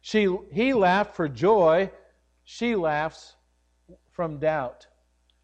She, 0.00 0.34
he 0.50 0.72
laughed 0.72 1.14
for 1.14 1.28
joy, 1.28 1.90
she 2.44 2.74
laughs 2.74 3.36
from 4.10 4.38
doubt. 4.38 4.86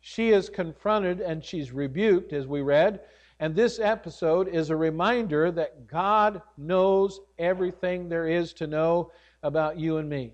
She 0.01 0.31
is 0.31 0.49
confronted 0.49 1.21
and 1.21 1.45
she's 1.45 1.73
rebuked, 1.73 2.33
as 2.33 2.47
we 2.47 2.63
read. 2.63 3.01
And 3.39 3.55
this 3.55 3.79
episode 3.79 4.49
is 4.49 4.71
a 4.71 4.77
reminder 4.77 5.51
that 5.51 5.89
God 5.89 6.41
knows 6.57 7.21
everything 7.39 8.09
there 8.09 8.29
is 8.29 8.55
to 8.55 8.67
know 8.67 9.13
about 9.43 9.79
you 9.79 9.99
and 9.99 10.09
me. 10.09 10.33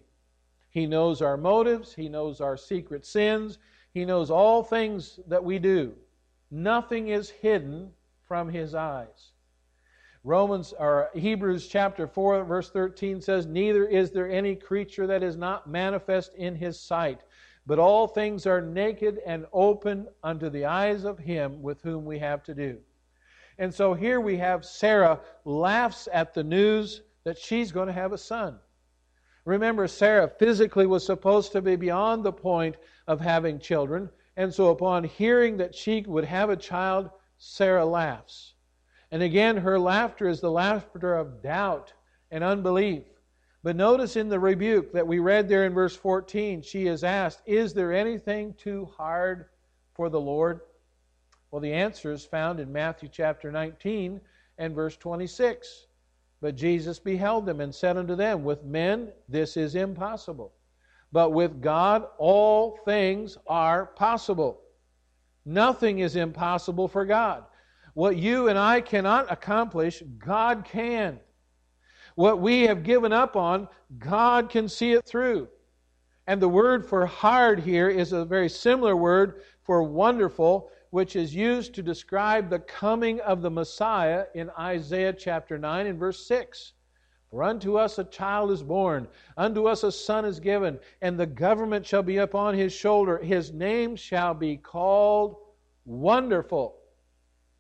He 0.72 0.86
knows 0.86 1.22
our 1.22 1.36
motives, 1.36 1.94
He 1.94 2.08
knows 2.08 2.40
our 2.40 2.56
secret 2.56 3.06
sins, 3.06 3.58
He 3.94 4.04
knows 4.04 4.30
all 4.30 4.64
things 4.64 5.20
that 5.28 5.44
we 5.44 5.60
do. 5.60 5.94
Nothing 6.50 7.08
is 7.08 7.30
hidden 7.30 7.92
from 8.26 8.48
His 8.48 8.74
eyes. 8.74 9.30
Romans 10.24 10.74
or 10.78 11.10
Hebrews 11.14 11.68
chapter 11.68 12.08
4 12.08 12.44
verse 12.44 12.70
13 12.70 13.20
says 13.20 13.46
neither 13.46 13.86
is 13.86 14.10
there 14.10 14.30
any 14.30 14.56
creature 14.56 15.06
that 15.06 15.22
is 15.22 15.36
not 15.36 15.68
manifest 15.68 16.32
in 16.36 16.54
his 16.54 16.78
sight 16.78 17.22
but 17.66 17.78
all 17.78 18.06
things 18.06 18.46
are 18.46 18.60
naked 18.60 19.20
and 19.26 19.46
open 19.52 20.08
unto 20.22 20.50
the 20.50 20.64
eyes 20.64 21.04
of 21.04 21.18
him 21.18 21.62
with 21.62 21.80
whom 21.82 22.04
we 22.04 22.18
have 22.18 22.42
to 22.44 22.54
do. 22.54 22.78
And 23.58 23.72
so 23.72 23.94
here 23.94 24.20
we 24.20 24.36
have 24.38 24.64
Sarah 24.64 25.20
laughs 25.44 26.08
at 26.12 26.34
the 26.34 26.42
news 26.42 27.02
that 27.24 27.38
she's 27.38 27.70
going 27.70 27.86
to 27.86 27.92
have 27.92 28.12
a 28.12 28.18
son. 28.18 28.58
Remember, 29.44 29.88
Sarah 29.88 30.28
physically 30.28 30.86
was 30.86 31.04
supposed 31.04 31.52
to 31.52 31.62
be 31.62 31.76
beyond 31.76 32.24
the 32.24 32.32
point 32.32 32.76
of 33.06 33.20
having 33.20 33.58
children, 33.58 34.08
and 34.36 34.52
so 34.54 34.70
upon 34.70 35.04
hearing 35.04 35.56
that 35.56 35.74
she 35.74 36.04
would 36.06 36.24
have 36.24 36.48
a 36.48 36.56
child, 36.56 37.10
Sarah 37.38 37.84
laughs. 37.84 38.54
And 39.10 39.22
again, 39.22 39.56
her 39.56 39.78
laughter 39.78 40.28
is 40.28 40.40
the 40.40 40.50
laughter 40.50 41.14
of 41.14 41.42
doubt 41.42 41.92
and 42.30 42.44
unbelief. 42.44 43.04
But 43.64 43.76
notice 43.76 44.16
in 44.16 44.28
the 44.28 44.40
rebuke 44.40 44.92
that 44.92 45.06
we 45.06 45.18
read 45.18 45.48
there 45.48 45.64
in 45.64 45.74
verse 45.74 45.94
14, 45.94 46.62
she 46.62 46.86
is 46.86 47.04
asked, 47.04 47.42
Is 47.46 47.74
there 47.74 47.92
anything 47.92 48.54
too 48.54 48.86
hard 48.96 49.46
for 49.94 50.08
the 50.08 50.20
Lord? 50.20 50.60
Well, 51.50 51.60
the 51.60 51.72
answer 51.72 52.12
is 52.12 52.24
found 52.24 52.58
in 52.58 52.72
Matthew 52.72 53.08
chapter 53.12 53.52
19 53.52 54.20
and 54.58 54.74
verse 54.74 54.96
26. 54.96 55.86
But 56.42 56.56
Jesus 56.56 56.98
beheld 56.98 57.46
them 57.46 57.60
and 57.60 57.72
said 57.72 57.96
unto 57.96 58.16
them, 58.16 58.42
With 58.42 58.64
men 58.64 59.12
this 59.28 59.56
is 59.56 59.76
impossible, 59.76 60.52
but 61.12 61.30
with 61.30 61.62
God 61.62 62.04
all 62.18 62.80
things 62.84 63.38
are 63.46 63.86
possible. 63.86 64.60
Nothing 65.46 66.00
is 66.00 66.16
impossible 66.16 66.88
for 66.88 67.04
God. 67.04 67.44
What 67.94 68.16
you 68.16 68.48
and 68.48 68.58
I 68.58 68.80
cannot 68.80 69.30
accomplish, 69.30 70.02
God 70.18 70.64
can. 70.64 71.20
What 72.16 72.40
we 72.40 72.62
have 72.62 72.82
given 72.82 73.12
up 73.12 73.36
on, 73.36 73.68
God 73.98 74.50
can 74.50 74.68
see 74.68 74.92
it 74.92 75.06
through. 75.06 75.46
And 76.26 76.42
the 76.42 76.48
word 76.48 76.84
for 76.84 77.06
hard 77.06 77.60
here 77.60 77.88
is 77.88 78.12
a 78.12 78.24
very 78.24 78.48
similar 78.48 78.96
word 78.96 79.42
for 79.62 79.84
wonderful, 79.84 80.70
which 80.92 81.16
is 81.16 81.34
used 81.34 81.74
to 81.74 81.82
describe 81.82 82.50
the 82.50 82.58
coming 82.58 83.18
of 83.22 83.40
the 83.40 83.50
Messiah 83.50 84.26
in 84.34 84.50
Isaiah 84.58 85.14
chapter 85.14 85.56
9 85.56 85.86
and 85.86 85.98
verse 85.98 86.26
6. 86.26 86.74
For 87.30 87.42
unto 87.42 87.78
us 87.78 87.98
a 87.98 88.04
child 88.04 88.50
is 88.50 88.62
born, 88.62 89.08
unto 89.38 89.66
us 89.66 89.84
a 89.84 89.90
son 89.90 90.26
is 90.26 90.38
given, 90.38 90.78
and 91.00 91.18
the 91.18 91.24
government 91.24 91.86
shall 91.86 92.02
be 92.02 92.18
upon 92.18 92.54
his 92.54 92.74
shoulder. 92.74 93.16
His 93.16 93.54
name 93.54 93.96
shall 93.96 94.34
be 94.34 94.58
called 94.58 95.36
Wonderful 95.86 96.76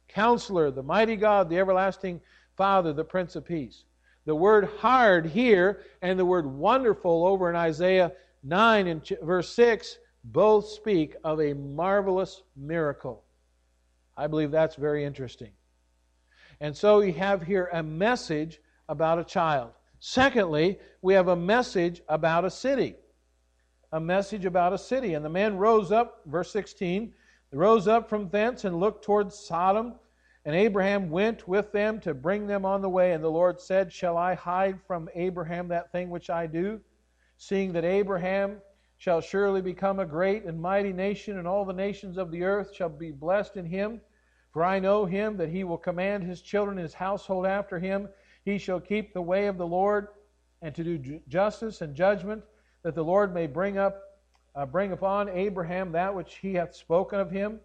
Counselor, 0.08 0.70
the 0.70 0.82
mighty 0.82 1.16
God, 1.16 1.48
the 1.48 1.58
everlasting 1.58 2.20
Father, 2.54 2.92
the 2.92 3.02
Prince 3.02 3.34
of 3.34 3.46
Peace. 3.46 3.84
The 4.26 4.34
word 4.34 4.68
hard 4.80 5.24
here 5.24 5.84
and 6.02 6.18
the 6.18 6.26
word 6.26 6.44
wonderful 6.44 7.26
over 7.26 7.48
in 7.48 7.56
Isaiah 7.56 8.12
9 8.42 8.86
and 8.88 9.08
verse 9.22 9.48
6 9.54 9.96
both 10.24 10.68
speak 10.68 11.16
of 11.24 11.40
a 11.40 11.54
marvelous 11.54 12.42
miracle. 12.56 13.24
I 14.16 14.26
believe 14.26 14.50
that's 14.50 14.76
very 14.76 15.04
interesting. 15.04 15.52
And 16.60 16.76
so 16.76 17.00
we 17.00 17.12
have 17.12 17.42
here 17.42 17.68
a 17.72 17.82
message 17.82 18.60
about 18.88 19.18
a 19.18 19.24
child. 19.24 19.72
Secondly, 20.00 20.78
we 21.00 21.14
have 21.14 21.28
a 21.28 21.36
message 21.36 22.02
about 22.08 22.44
a 22.44 22.50
city. 22.50 22.96
A 23.92 24.00
message 24.00 24.44
about 24.44 24.72
a 24.72 24.78
city. 24.78 25.14
And 25.14 25.24
the 25.24 25.30
man 25.30 25.56
rose 25.56 25.92
up, 25.92 26.20
verse 26.26 26.52
16, 26.52 27.12
rose 27.52 27.88
up 27.88 28.08
from 28.08 28.28
thence 28.28 28.64
and 28.64 28.78
looked 28.78 29.04
towards 29.04 29.38
Sodom 29.38 29.94
and 30.44 30.56
Abraham 30.56 31.08
went 31.10 31.46
with 31.46 31.70
them 31.70 32.00
to 32.00 32.14
bring 32.14 32.46
them 32.46 32.64
on 32.64 32.82
the 32.82 32.88
way. 32.88 33.12
And 33.12 33.22
the 33.22 33.30
Lord 33.30 33.60
said, 33.60 33.92
Shall 33.92 34.16
I 34.16 34.34
hide 34.34 34.80
from 34.86 35.08
Abraham 35.14 35.68
that 35.68 35.92
thing 35.92 36.10
which 36.10 36.30
I 36.30 36.46
do? 36.46 36.80
Seeing 37.36 37.72
that 37.72 37.84
Abraham 37.84 38.60
shall 39.02 39.20
surely 39.20 39.60
become 39.60 39.98
a 39.98 40.06
great 40.06 40.44
and 40.44 40.62
mighty 40.62 40.92
nation, 40.92 41.36
and 41.36 41.48
all 41.48 41.64
the 41.64 41.72
nations 41.72 42.16
of 42.16 42.30
the 42.30 42.44
earth 42.44 42.72
shall 42.72 42.88
be 42.88 43.10
blessed 43.10 43.56
in 43.56 43.66
him. 43.66 44.00
For 44.52 44.64
I 44.64 44.78
know 44.78 45.06
him 45.06 45.36
that 45.38 45.48
he 45.48 45.64
will 45.64 45.76
command 45.76 46.22
his 46.22 46.40
children 46.40 46.76
his 46.76 46.94
household 46.94 47.44
after 47.44 47.80
him. 47.80 48.08
He 48.44 48.58
shall 48.58 48.78
keep 48.78 49.12
the 49.12 49.20
way 49.20 49.48
of 49.48 49.58
the 49.58 49.66
Lord, 49.66 50.06
and 50.60 50.72
to 50.76 50.84
do 50.84 51.20
justice 51.26 51.80
and 51.80 51.96
judgment, 51.96 52.44
that 52.84 52.94
the 52.94 53.02
Lord 53.02 53.34
may 53.34 53.48
bring 53.48 53.76
up 53.76 54.00
uh, 54.54 54.66
bring 54.66 54.92
upon 54.92 55.28
Abraham 55.30 55.90
that 55.90 56.14
which 56.14 56.36
he 56.36 56.54
hath 56.54 56.72
spoken 56.72 57.18
of 57.18 57.28
him. 57.28 57.58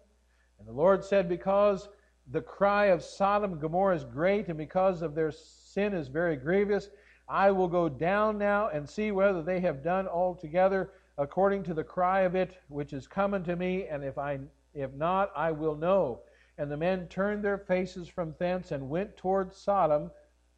And 0.58 0.66
the 0.66 0.72
Lord 0.72 1.04
said, 1.04 1.28
Because 1.28 1.88
the 2.32 2.40
cry 2.40 2.86
of 2.86 3.04
Sodom 3.04 3.52
and 3.52 3.60
Gomorrah 3.60 3.94
is 3.94 4.04
great, 4.04 4.48
and 4.48 4.58
because 4.58 5.02
of 5.02 5.14
their 5.14 5.30
sin 5.30 5.94
is 5.94 6.08
very 6.08 6.34
grievous. 6.34 6.90
I 7.28 7.52
will 7.52 7.68
go 7.68 7.88
down 7.88 8.38
now 8.38 8.70
and 8.70 8.88
see 8.88 9.12
whether 9.12 9.40
they 9.40 9.60
have 9.60 9.84
done 9.84 10.08
altogether 10.08 10.90
according 11.18 11.64
to 11.64 11.74
the 11.74 11.84
cry 11.84 12.20
of 12.20 12.34
it 12.34 12.56
which 12.68 12.92
is 12.92 13.06
coming 13.06 13.44
to 13.44 13.56
me, 13.56 13.86
and 13.86 14.02
if 14.04 14.16
I 14.16 14.38
if 14.74 14.92
not, 14.94 15.32
I 15.34 15.50
will 15.50 15.74
know. 15.74 16.20
And 16.56 16.70
the 16.70 16.76
men 16.76 17.08
turned 17.08 17.44
their 17.44 17.58
faces 17.58 18.08
from 18.08 18.34
thence 18.38 18.70
and 18.70 18.88
went 18.88 19.16
toward 19.16 19.52
Sodom, 19.52 20.10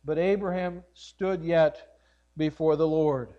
but 0.05 0.18
Abraham 0.18 0.83
stood 0.94 1.42
yet 1.42 1.96
before 2.37 2.77
the 2.77 2.87
Lord. 2.87 3.35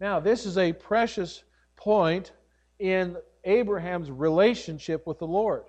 Now, 0.00 0.20
this 0.20 0.46
is 0.46 0.58
a 0.58 0.72
precious 0.72 1.44
point 1.76 2.32
in 2.78 3.16
Abraham's 3.44 4.10
relationship 4.10 5.06
with 5.06 5.18
the 5.18 5.26
Lord 5.26 5.64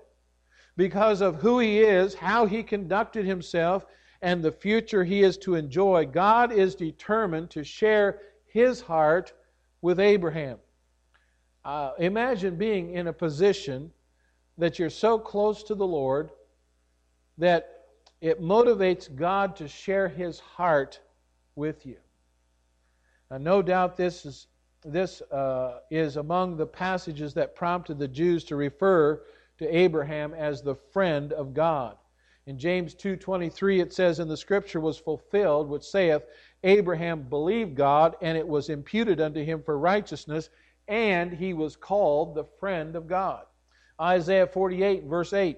because 0.77 1.21
of 1.21 1.35
who 1.35 1.59
he 1.59 1.79
is, 1.79 2.15
how 2.15 2.45
he 2.45 2.63
conducted 2.63 3.25
himself, 3.25 3.85
and 4.21 4.41
the 4.41 4.51
future 4.51 5.03
he 5.03 5.23
is 5.23 5.37
to 5.37 5.55
enjoy, 5.55 6.05
God 6.05 6.51
is 6.51 6.75
determined 6.75 7.49
to 7.51 7.63
share 7.63 8.19
his 8.45 8.81
heart 8.81 9.33
with 9.81 9.99
Abraham. 9.99 10.57
Uh, 11.69 11.93
imagine 11.99 12.55
being 12.55 12.95
in 12.95 13.05
a 13.05 13.13
position 13.13 13.91
that 14.57 14.79
you're 14.79 14.89
so 14.89 15.19
close 15.19 15.61
to 15.61 15.75
the 15.75 15.85
Lord 15.85 16.31
that 17.37 17.83
it 18.21 18.41
motivates 18.41 19.15
God 19.15 19.55
to 19.57 19.67
share 19.67 20.07
his 20.07 20.39
heart 20.39 20.99
with 21.55 21.85
you. 21.85 21.97
Now, 23.29 23.37
no 23.37 23.61
doubt 23.61 23.97
this 23.97 24.25
is, 24.25 24.47
this, 24.83 25.21
uh, 25.21 25.81
is 25.91 26.17
among 26.17 26.57
the 26.57 26.65
passages 26.65 27.35
that 27.35 27.55
prompted 27.55 27.99
the 27.99 28.07
Jews 28.07 28.43
to 28.45 28.55
refer 28.55 29.21
to 29.59 29.77
Abraham 29.77 30.33
as 30.33 30.63
the 30.63 30.73
friend 30.73 31.33
of 31.33 31.53
God. 31.53 31.97
In 32.47 32.57
James 32.57 32.95
2:23 32.95 33.79
it 33.79 33.93
says 33.93 34.17
and 34.17 34.31
the 34.31 34.35
scripture 34.35 34.79
was 34.79 34.97
fulfilled 34.97 35.69
which 35.69 35.83
saith 35.83 36.23
Abraham 36.63 37.29
believed 37.29 37.75
God 37.75 38.15
and 38.23 38.35
it 38.35 38.47
was 38.47 38.69
imputed 38.69 39.21
unto 39.21 39.43
him 39.43 39.61
for 39.61 39.77
righteousness 39.77 40.49
and 40.89 41.31
he 41.31 41.53
was 41.53 41.77
called 41.77 42.35
the 42.35 42.43
friend 42.59 42.97
of 42.97 43.07
God. 43.07 43.45
Isaiah 44.01 44.47
48 44.47 45.05
verse 45.05 45.31
8 45.31 45.57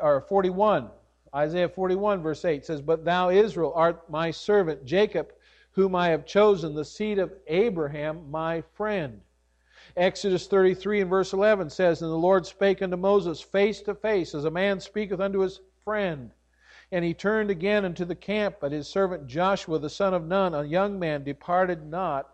or 0.00 0.20
41 0.20 0.90
Isaiah 1.34 1.68
41 1.68 2.22
verse 2.22 2.44
8 2.44 2.64
says 2.64 2.80
but 2.80 3.04
thou 3.04 3.30
Israel 3.30 3.72
art 3.74 4.08
my 4.10 4.30
servant 4.30 4.84
Jacob 4.84 5.32
whom 5.78 5.94
I 5.94 6.08
have 6.08 6.26
chosen 6.26 6.74
the 6.74 6.84
seed 6.84 7.20
of 7.20 7.32
Abraham 7.46 8.28
my 8.32 8.62
friend. 8.74 9.20
Exodus 9.96 10.48
33 10.48 11.02
and 11.02 11.10
verse 11.10 11.32
11 11.32 11.70
says, 11.70 12.02
And 12.02 12.10
the 12.10 12.16
Lord 12.16 12.46
spake 12.46 12.82
unto 12.82 12.96
Moses 12.96 13.40
face 13.40 13.80
to 13.82 13.94
face, 13.94 14.34
as 14.34 14.44
a 14.44 14.50
man 14.50 14.80
speaketh 14.80 15.20
unto 15.20 15.38
his 15.38 15.60
friend. 15.84 16.32
And 16.90 17.04
he 17.04 17.14
turned 17.14 17.50
again 17.50 17.84
unto 17.84 18.04
the 18.04 18.16
camp, 18.16 18.56
but 18.60 18.72
his 18.72 18.88
servant 18.88 19.28
Joshua 19.28 19.78
the 19.78 19.88
son 19.88 20.14
of 20.14 20.26
Nun, 20.26 20.52
a 20.52 20.64
young 20.64 20.98
man, 20.98 21.22
departed 21.22 21.86
not 21.86 22.28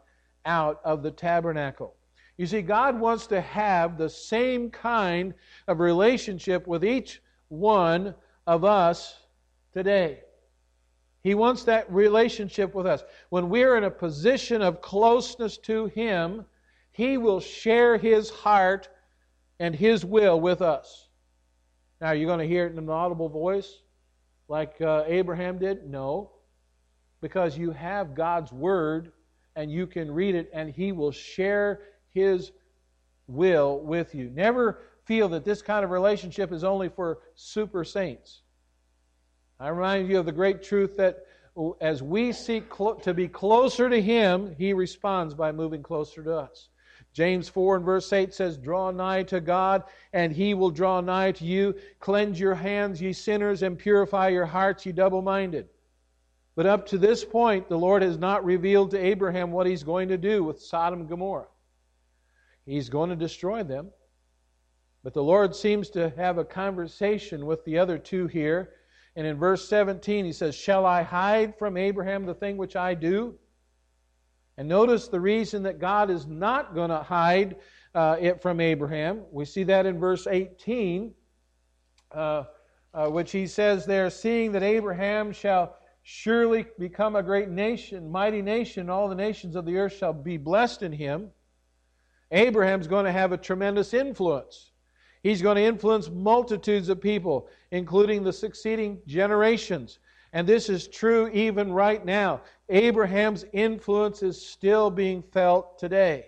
out 0.47 0.81
of 0.83 1.03
the 1.03 1.11
tabernacle. 1.11 1.94
You 2.37 2.47
see, 2.47 2.62
God 2.62 2.99
wants 2.99 3.29
to 3.29 3.40
have 3.40 3.97
the 3.97 4.09
same 4.09 4.70
kind 4.70 5.35
of 5.68 5.79
relationship 5.79 6.66
with 6.66 6.85
each 6.85 7.23
one 7.49 8.14
of 8.47 8.64
us 8.64 9.16
today. 9.73 10.20
He 11.23 11.35
wants 11.35 11.64
that 11.64 11.90
relationship 11.90 12.75
with 12.75 12.87
us. 12.87 13.03
When 13.31 13.49
we're 13.49 13.77
in 13.79 13.85
a 13.85 13.90
position 13.90 14.62
of 14.62 14.83
closeness 14.83 15.57
to 15.59 15.87
Him, 15.87 16.44
He 16.92 17.18
will 17.18 17.40
share 17.40 17.97
His 17.97 18.31
heart 18.31 18.88
and 19.61 19.75
His 19.75 20.05
will 20.05 20.40
with 20.40 20.61
us. 20.61 21.09
Now, 22.01 22.09
are 22.09 22.14
you 22.14 22.27
going 22.27 22.40
to 22.40 22.47
hear 22.47 22.66
it 22.66 22.73
in 22.73 22.79
an 22.79 22.90
audible 22.90 23.29
voice 23.29 23.81
like 24.49 24.79
uh, 24.81 25.05
Abraham 25.07 25.59
did? 25.59 25.88
No. 25.88 26.33
Because 27.23 27.57
you 27.57 27.70
have 27.70 28.14
God's 28.14 28.53
Word 28.53 29.12
and 29.57 29.70
you 29.70 29.87
can 29.87 30.11
read 30.11 30.35
it, 30.35 30.51
and 30.53 30.68
He 30.68 30.92
will 30.92 31.12
share 31.12 31.81
His 32.14 32.53
will 33.27 33.81
with 33.81 34.14
you. 34.14 34.31
Never 34.31 34.81
feel 35.05 35.29
that 35.31 35.44
this 35.44 35.62
kind 35.62 35.85
of 35.85 35.90
relationship 35.90 36.53
is 36.53 36.64
only 36.64 36.88
for 36.88 37.18
super 37.35 37.85
saints. 37.85 38.40
I 39.61 39.68
remind 39.68 40.09
you 40.09 40.18
of 40.18 40.27
the 40.27 40.33
great 40.33 40.62
truth 40.62 40.96
that 40.96 41.27
as 41.81 42.03
we 42.03 42.33
seek 42.33 42.64
to 43.03 43.14
be 43.14 43.29
closer 43.29 43.88
to 43.88 44.00
Him, 44.00 44.55
He 44.59 44.72
responds 44.72 45.35
by 45.35 45.53
moving 45.53 45.83
closer 45.83 46.22
to 46.24 46.37
us. 46.37 46.68
James 47.12 47.48
4 47.48 47.77
and 47.77 47.85
verse 47.85 48.12
8 48.12 48.35
says, 48.35 48.57
Draw 48.57 48.90
nigh 48.90 49.22
to 49.24 49.40
God, 49.40 49.85
and 50.12 50.33
He 50.33 50.53
will 50.53 50.70
draw 50.70 51.00
nigh 51.00 51.31
to 51.33 51.44
you. 51.44 51.77
Cleanse 52.00 52.40
your 52.40 52.57
hands, 52.57 53.00
ye 53.00 53.12
sinners, 53.12 53.62
and 53.62 53.79
purify 53.79 54.29
your 54.29 54.46
hearts, 54.46 54.85
ye 54.85 54.90
double 54.90 55.22
minded. 55.22 55.68
But 56.57 56.66
up 56.66 56.87
to 56.87 56.98
this 56.98 57.24
point, 57.24 57.68
the 57.68 57.79
Lord 57.79 58.03
has 58.03 58.18
not 58.18 58.44
revealed 58.44 58.90
to 58.90 58.98
Abraham 58.98 59.53
what 59.53 59.68
He's 59.68 59.85
going 59.85 60.09
to 60.09 60.18
do 60.18 60.42
with 60.42 60.61
Sodom 60.61 61.00
and 61.00 61.09
Gomorrah. 61.09 61.46
He's 62.66 62.88
going 62.88 63.11
to 63.11 63.16
destroy 63.16 63.62
them. 63.62 63.90
But 65.03 65.12
the 65.12 65.22
Lord 65.22 65.55
seems 65.55 65.90
to 65.90 66.11
have 66.16 66.38
a 66.38 66.44
conversation 66.44 67.44
with 67.44 67.64
the 67.64 67.79
other 67.79 67.98
two 67.98 68.27
here. 68.27 68.70
And 69.16 69.27
in 69.27 69.37
verse 69.37 69.68
17, 69.68 70.24
he 70.24 70.33
says, 70.33 70.55
Shall 70.55 70.87
I 70.87 71.03
hide 71.03 71.59
from 71.59 71.77
Abraham 71.77 72.24
the 72.24 72.35
thing 72.35 72.57
which 72.57 72.74
I 72.74 72.94
do? 72.94 73.35
And 74.57 74.68
notice 74.68 75.09
the 75.09 75.20
reason 75.20 75.62
that 75.64 75.79
God 75.79 76.11
is 76.11 76.27
not 76.27 76.74
going 76.74 76.90
to 76.90 77.03
hide 77.03 77.57
uh, 77.94 78.16
it 78.20 78.40
from 78.40 78.61
Abraham. 78.61 79.22
We 79.31 79.44
see 79.44 79.64
that 79.64 79.85
in 79.85 79.98
verse 79.98 80.27
18, 80.27 81.12
uh, 82.12 82.44
uh, 82.94 83.09
which 83.09 83.33
he 83.33 83.46
says 83.46 83.85
there, 83.85 84.09
Seeing 84.11 84.53
that 84.53 84.62
Abraham 84.62 85.33
shall 85.33 85.77
surely 86.03 86.66
become 86.79 87.16
a 87.16 87.22
great 87.22 87.48
nation, 87.48 88.11
mighty 88.11 88.42
nation, 88.42 88.88
all 88.88 89.09
the 89.09 89.14
nations 89.14 89.57
of 89.57 89.64
the 89.64 89.77
earth 89.77 89.96
shall 89.96 90.12
be 90.12 90.37
blessed 90.37 90.83
in 90.83 90.92
him. 90.92 91.31
Abraham's 92.35 92.88
going 92.88 93.05
to 93.05 93.12
have 93.12 93.31
a 93.31 93.37
tremendous 93.37 93.94
influence. 93.94 94.73
He's 95.23 95.40
going 95.40 95.57
to 95.57 95.62
influence 95.62 96.11
multitudes 96.11 96.88
of 96.88 97.01
people, 97.01 97.49
including 97.70 98.25
the 98.25 98.33
succeeding 98.33 99.01
generations. 99.07 100.01
And 100.33 100.47
this 100.47 100.68
is 100.68 100.88
true 100.88 101.29
even 101.29 101.73
right 101.73 102.05
now. 102.05 102.42
Abraham's 102.68 103.44
influence 103.53 104.25
is 104.25 104.44
still 104.44 104.90
being 104.90 105.23
felt 105.23 105.79
today. 105.79 106.27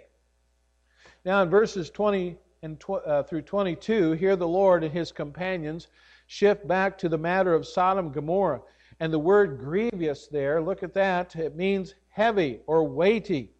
Now, 1.24 1.42
in 1.42 1.50
verses 1.50 1.90
20 1.90 2.36
and 2.62 2.78
tw- 2.78 3.04
uh, 3.04 3.24
through 3.24 3.42
22, 3.42 4.12
here 4.12 4.36
the 4.36 4.46
Lord 4.46 4.84
and 4.84 4.92
his 4.92 5.10
companions 5.10 5.88
shift 6.28 6.68
back 6.68 6.96
to 6.98 7.08
the 7.08 7.18
matter 7.18 7.52
of 7.52 7.66
Sodom 7.66 8.06
and 8.06 8.14
Gomorrah. 8.14 8.62
And 9.00 9.12
the 9.12 9.18
word 9.18 9.58
grievous 9.58 10.28
there, 10.28 10.62
look 10.62 10.84
at 10.84 10.94
that, 10.94 11.34
it 11.34 11.56
means 11.56 11.96
heavy 12.10 12.60
or 12.68 12.84
weighty. 12.88 13.50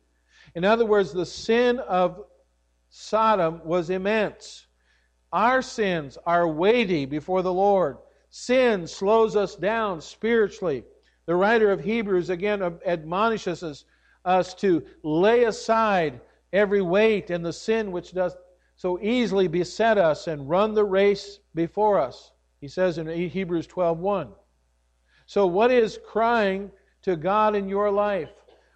In 0.55 0.65
other 0.65 0.87
words, 0.87 1.13
the 1.13 1.27
sin 1.27 1.81
of 1.81 2.25
Sodom 2.99 3.61
was 3.63 3.91
immense. 3.91 4.67
Our 5.31 5.61
sins 5.61 6.17
are 6.25 6.49
weighty 6.49 7.05
before 7.05 7.43
the 7.43 7.53
Lord. 7.53 7.99
Sin 8.31 8.87
slows 8.87 9.37
us 9.37 9.55
down 9.55 10.01
spiritually. 10.01 10.83
The 11.27 11.37
writer 11.37 11.71
of 11.71 11.85
Hebrews 11.85 12.31
again 12.31 12.63
admonishes 12.87 13.63
us, 13.63 13.85
us 14.25 14.55
to 14.55 14.83
lay 15.03 15.45
aside 15.45 16.23
every 16.55 16.81
weight 16.81 17.29
and 17.29 17.45
the 17.45 17.53
sin 17.53 17.93
which 17.93 18.15
does 18.15 18.35
so 18.77 18.99
easily 19.03 19.47
beset 19.47 19.99
us 19.99 20.27
and 20.27 20.49
run 20.49 20.73
the 20.73 20.85
race 20.85 21.41
before 21.55 22.01
us. 22.01 22.33
He 22.63 22.69
says 22.69 22.97
in 22.97 23.07
Hebrews 23.09 23.67
12:1. 23.67 24.33
So 25.27 25.47
what 25.47 25.71
is 25.71 25.99
crying 26.07 26.71
to 27.03 27.15
God 27.15 27.55
in 27.57 27.69
your 27.69 27.91
life? 27.91 28.33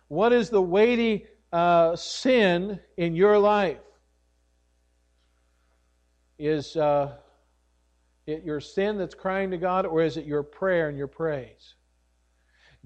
What 0.08 0.34
is 0.34 0.50
the 0.50 0.60
weighty 0.60 1.26
uh, 1.52 1.96
sin 1.96 2.80
in 2.98 3.14
your 3.14 3.38
life? 3.38 3.80
Is 6.40 6.74
uh, 6.74 7.12
it 8.26 8.44
your 8.44 8.60
sin 8.60 8.96
that's 8.96 9.14
crying 9.14 9.50
to 9.50 9.58
God, 9.58 9.84
or 9.84 10.02
is 10.02 10.16
it 10.16 10.24
your 10.24 10.42
prayer 10.42 10.88
and 10.88 10.96
your 10.96 11.06
praise? 11.06 11.74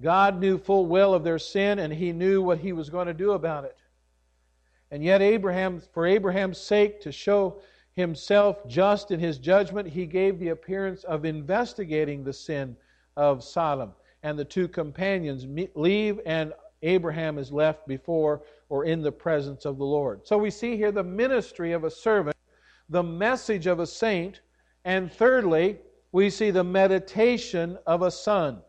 God 0.01 0.41
knew 0.41 0.57
full 0.57 0.85
well 0.87 1.13
of 1.13 1.23
their 1.23 1.39
sin, 1.39 1.79
and 1.79 1.93
He 1.93 2.11
knew 2.11 2.41
what 2.41 2.57
He 2.57 2.73
was 2.73 2.89
going 2.89 3.07
to 3.07 3.13
do 3.13 3.31
about 3.31 3.63
it. 3.63 3.77
And 4.91 5.01
yet, 5.01 5.21
Abraham, 5.21 5.81
for 5.93 6.05
Abraham's 6.05 6.57
sake, 6.57 6.99
to 7.01 7.13
show 7.13 7.61
himself 7.95 8.67
just 8.67 9.11
in 9.11 9.21
his 9.21 9.37
judgment, 9.37 9.87
he 9.87 10.05
gave 10.05 10.37
the 10.37 10.49
appearance 10.49 11.05
of 11.05 11.23
investigating 11.23 12.23
the 12.23 12.33
sin 12.33 12.75
of 13.15 13.41
Sodom. 13.41 13.93
And 14.23 14.37
the 14.37 14.43
two 14.43 14.67
companions 14.67 15.47
leave, 15.75 16.19
and 16.25 16.51
Abraham 16.81 17.37
is 17.37 17.53
left 17.53 17.87
before 17.87 18.43
or 18.67 18.83
in 18.83 19.01
the 19.01 19.11
presence 19.11 19.63
of 19.63 19.77
the 19.77 19.85
Lord. 19.85 20.27
So 20.27 20.37
we 20.37 20.51
see 20.51 20.75
here 20.75 20.91
the 20.91 21.03
ministry 21.03 21.71
of 21.71 21.85
a 21.85 21.89
servant 21.89 22.35
the 22.89 23.03
message 23.03 23.67
of 23.67 23.79
a 23.79 23.87
saint, 23.87 24.41
and 24.83 25.11
thirdly, 25.11 25.79
we 26.11 26.29
see 26.29 26.51
the 26.51 26.63
meditation 26.63 27.77
of 27.85 28.01
a 28.01 28.11
son. 28.11 28.61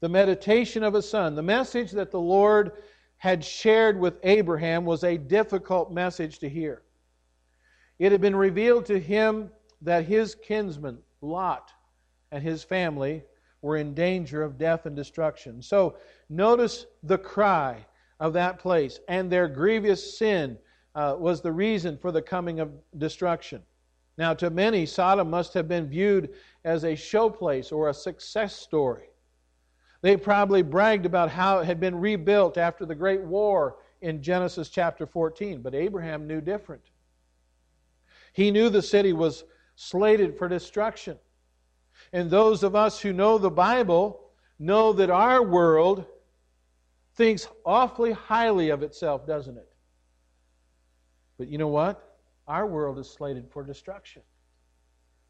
The 0.00 0.08
meditation 0.08 0.82
of 0.82 0.94
a 0.94 1.02
son. 1.02 1.34
The 1.34 1.42
message 1.42 1.92
that 1.92 2.10
the 2.10 2.20
Lord 2.20 2.72
had 3.16 3.44
shared 3.44 3.98
with 3.98 4.18
Abraham 4.22 4.84
was 4.84 5.04
a 5.04 5.16
difficult 5.16 5.92
message 5.92 6.38
to 6.40 6.48
hear. 6.48 6.82
It 7.98 8.12
had 8.12 8.20
been 8.20 8.36
revealed 8.36 8.86
to 8.86 8.98
him 8.98 9.50
that 9.80 10.04
his 10.04 10.34
kinsman, 10.34 10.98
Lot, 11.20 11.70
and 12.32 12.42
his 12.42 12.64
family 12.64 13.22
were 13.62 13.76
in 13.76 13.94
danger 13.94 14.42
of 14.42 14.58
death 14.58 14.84
and 14.84 14.94
destruction. 14.94 15.62
So 15.62 15.96
notice 16.28 16.86
the 17.02 17.16
cry 17.16 17.86
of 18.20 18.32
that 18.34 18.58
place 18.58 19.00
and 19.08 19.30
their 19.30 19.48
grievous 19.48 20.18
sin 20.18 20.58
uh, 20.94 21.16
was 21.18 21.40
the 21.40 21.52
reason 21.52 21.98
for 21.98 22.12
the 22.12 22.22
coming 22.22 22.60
of 22.60 22.70
destruction. 22.98 23.62
Now, 24.16 24.32
to 24.34 24.50
many, 24.50 24.86
Sodom 24.86 25.28
must 25.28 25.54
have 25.54 25.68
been 25.68 25.88
viewed 25.88 26.30
as 26.64 26.84
a 26.84 26.92
showplace 26.92 27.72
or 27.72 27.88
a 27.88 27.94
success 27.94 28.54
story. 28.54 29.08
They 30.02 30.16
probably 30.16 30.62
bragged 30.62 31.06
about 31.06 31.30
how 31.30 31.60
it 31.60 31.64
had 31.64 31.80
been 31.80 31.98
rebuilt 31.98 32.58
after 32.58 32.84
the 32.84 32.94
great 32.94 33.22
war 33.22 33.76
in 34.02 34.22
Genesis 34.22 34.68
chapter 34.68 35.06
14, 35.06 35.62
but 35.62 35.74
Abraham 35.74 36.26
knew 36.26 36.40
different. 36.40 36.82
He 38.34 38.50
knew 38.50 38.68
the 38.68 38.82
city 38.82 39.12
was 39.12 39.44
slated 39.76 40.36
for 40.36 40.48
destruction. 40.48 41.18
And 42.12 42.30
those 42.30 42.62
of 42.62 42.76
us 42.76 43.00
who 43.00 43.12
know 43.12 43.38
the 43.38 43.50
Bible 43.50 44.20
know 44.58 44.92
that 44.92 45.10
our 45.10 45.42
world 45.42 46.04
thinks 47.14 47.48
awfully 47.64 48.12
highly 48.12 48.70
of 48.70 48.82
itself, 48.82 49.26
doesn't 49.26 49.56
it? 49.56 49.73
But 51.38 51.48
you 51.48 51.58
know 51.58 51.68
what? 51.68 52.16
Our 52.46 52.66
world 52.66 52.98
is 52.98 53.08
slated 53.08 53.50
for 53.50 53.62
destruction. 53.62 54.22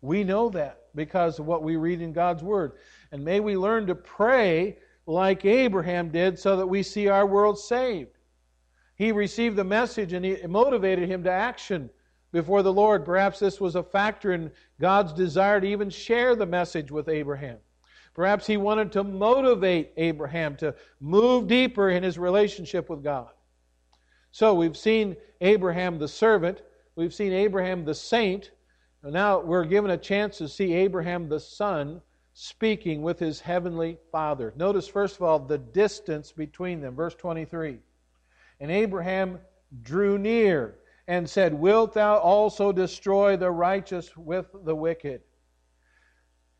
We 0.00 0.22
know 0.22 0.50
that 0.50 0.82
because 0.94 1.38
of 1.38 1.46
what 1.46 1.62
we 1.62 1.76
read 1.76 2.02
in 2.02 2.12
God's 2.12 2.42
Word. 2.42 2.72
And 3.12 3.24
may 3.24 3.40
we 3.40 3.56
learn 3.56 3.86
to 3.86 3.94
pray 3.94 4.76
like 5.06 5.44
Abraham 5.44 6.10
did 6.10 6.38
so 6.38 6.56
that 6.56 6.66
we 6.66 6.82
see 6.82 7.08
our 7.08 7.26
world 7.26 7.58
saved. 7.58 8.18
He 8.96 9.12
received 9.12 9.56
the 9.56 9.64
message 9.64 10.12
and 10.12 10.24
it 10.24 10.48
motivated 10.48 11.08
him 11.08 11.24
to 11.24 11.30
action 11.30 11.90
before 12.32 12.62
the 12.62 12.72
Lord. 12.72 13.04
Perhaps 13.04 13.38
this 13.38 13.60
was 13.60 13.76
a 13.76 13.82
factor 13.82 14.32
in 14.32 14.50
God's 14.80 15.12
desire 15.12 15.60
to 15.60 15.66
even 15.66 15.88
share 15.90 16.36
the 16.36 16.46
message 16.46 16.90
with 16.90 17.08
Abraham. 17.08 17.58
Perhaps 18.14 18.46
he 18.46 18.56
wanted 18.56 18.92
to 18.92 19.02
motivate 19.04 19.92
Abraham 19.96 20.56
to 20.56 20.74
move 21.00 21.48
deeper 21.48 21.90
in 21.90 22.02
his 22.02 22.18
relationship 22.18 22.88
with 22.88 23.02
God. 23.02 23.30
So 24.34 24.52
we've 24.52 24.76
seen 24.76 25.16
Abraham 25.42 25.96
the 25.96 26.08
servant, 26.08 26.60
we've 26.96 27.14
seen 27.14 27.32
Abraham 27.32 27.84
the 27.84 27.94
saint, 27.94 28.50
now 29.04 29.38
we're 29.38 29.64
given 29.64 29.92
a 29.92 29.96
chance 29.96 30.38
to 30.38 30.48
see 30.48 30.74
Abraham 30.74 31.28
the 31.28 31.38
son 31.38 32.02
speaking 32.32 33.02
with 33.02 33.20
his 33.20 33.38
heavenly 33.38 33.96
father. 34.10 34.52
Notice, 34.56 34.88
first 34.88 35.14
of 35.14 35.22
all, 35.22 35.38
the 35.38 35.58
distance 35.58 36.32
between 36.32 36.80
them. 36.80 36.96
Verse 36.96 37.14
23. 37.14 37.78
And 38.58 38.72
Abraham 38.72 39.38
drew 39.84 40.18
near 40.18 40.78
and 41.06 41.30
said, 41.30 41.54
Wilt 41.54 41.94
thou 41.94 42.16
also 42.16 42.72
destroy 42.72 43.36
the 43.36 43.52
righteous 43.52 44.16
with 44.16 44.46
the 44.64 44.74
wicked? 44.74 45.20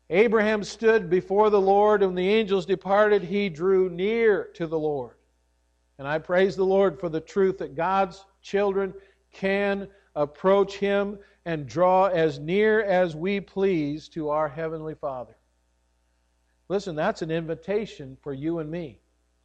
Abraham 0.09 0.63
stood 0.63 1.09
before 1.09 1.49
the 1.49 1.59
Lord, 1.59 2.03
and 2.03 2.11
when 2.11 2.23
the 2.23 2.33
angels 2.33 2.65
departed, 2.65 3.23
he 3.23 3.49
drew 3.49 3.89
near 3.89 4.45
to 4.53 4.65
the 4.65 4.79
Lord. 4.79 5.15
And 5.97 6.07
I 6.07 6.19
praise 6.19 6.55
the 6.55 6.65
Lord 6.65 6.99
for 6.99 7.09
the 7.09 7.21
truth 7.21 7.57
that 7.59 7.75
God's 7.75 8.25
children 8.41 8.93
can 9.31 9.87
approach 10.15 10.77
Him 10.77 11.17
and 11.45 11.67
draw 11.67 12.07
as 12.07 12.39
near 12.39 12.81
as 12.81 13.15
we 13.15 13.39
please 13.39 14.09
to 14.09 14.29
our 14.29 14.49
Heavenly 14.49 14.95
Father. 14.95 15.35
Listen, 16.67 16.95
that's 16.95 17.21
an 17.21 17.31
invitation 17.31 18.17
for 18.21 18.33
you 18.33 18.59
and 18.59 18.69
me. 18.69 18.99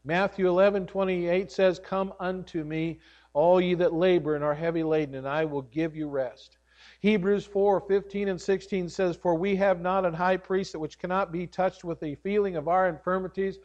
Matthew 0.04 0.48
11, 0.48 0.86
28 0.86 1.52
says, 1.52 1.78
Come 1.78 2.14
unto 2.18 2.64
me, 2.64 3.00
all 3.34 3.60
ye 3.60 3.74
that 3.74 3.92
labor 3.92 4.34
and 4.34 4.42
are 4.42 4.54
heavy 4.54 4.82
laden, 4.82 5.14
and 5.14 5.28
I 5.28 5.44
will 5.44 5.62
give 5.62 5.94
you 5.94 6.08
rest. 6.08 6.56
Hebrews 7.00 7.44
4 7.44 7.82
15 7.82 8.28
and 8.28 8.40
16 8.40 8.88
says, 8.88 9.16
For 9.16 9.34
we 9.34 9.56
have 9.56 9.80
not 9.80 10.06
an 10.06 10.14
high 10.14 10.38
priest 10.38 10.74
which 10.76 10.98
cannot 10.98 11.30
be 11.30 11.46
touched 11.46 11.84
with 11.84 12.00
the 12.00 12.14
feeling 12.16 12.56
of 12.56 12.68
our 12.68 12.88
infirmities, 12.88 13.58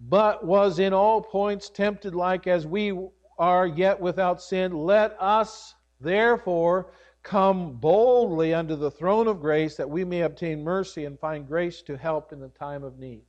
but 0.00 0.44
was 0.44 0.78
in 0.78 0.92
all 0.92 1.20
points 1.20 1.68
tempted 1.68 2.14
like 2.14 2.46
as 2.46 2.66
we 2.66 2.98
are, 3.38 3.66
yet 3.66 4.00
without 4.00 4.42
sin. 4.42 4.72
Let 4.72 5.16
us 5.20 5.74
therefore 6.00 6.92
come 7.22 7.74
boldly 7.74 8.52
unto 8.52 8.76
the 8.76 8.90
throne 8.90 9.28
of 9.28 9.40
grace 9.40 9.76
that 9.76 9.88
we 9.88 10.04
may 10.04 10.22
obtain 10.22 10.64
mercy 10.64 11.04
and 11.04 11.18
find 11.18 11.46
grace 11.46 11.82
to 11.82 11.96
help 11.96 12.32
in 12.32 12.40
the 12.40 12.48
time 12.48 12.82
of 12.82 12.98
need. 12.98 13.22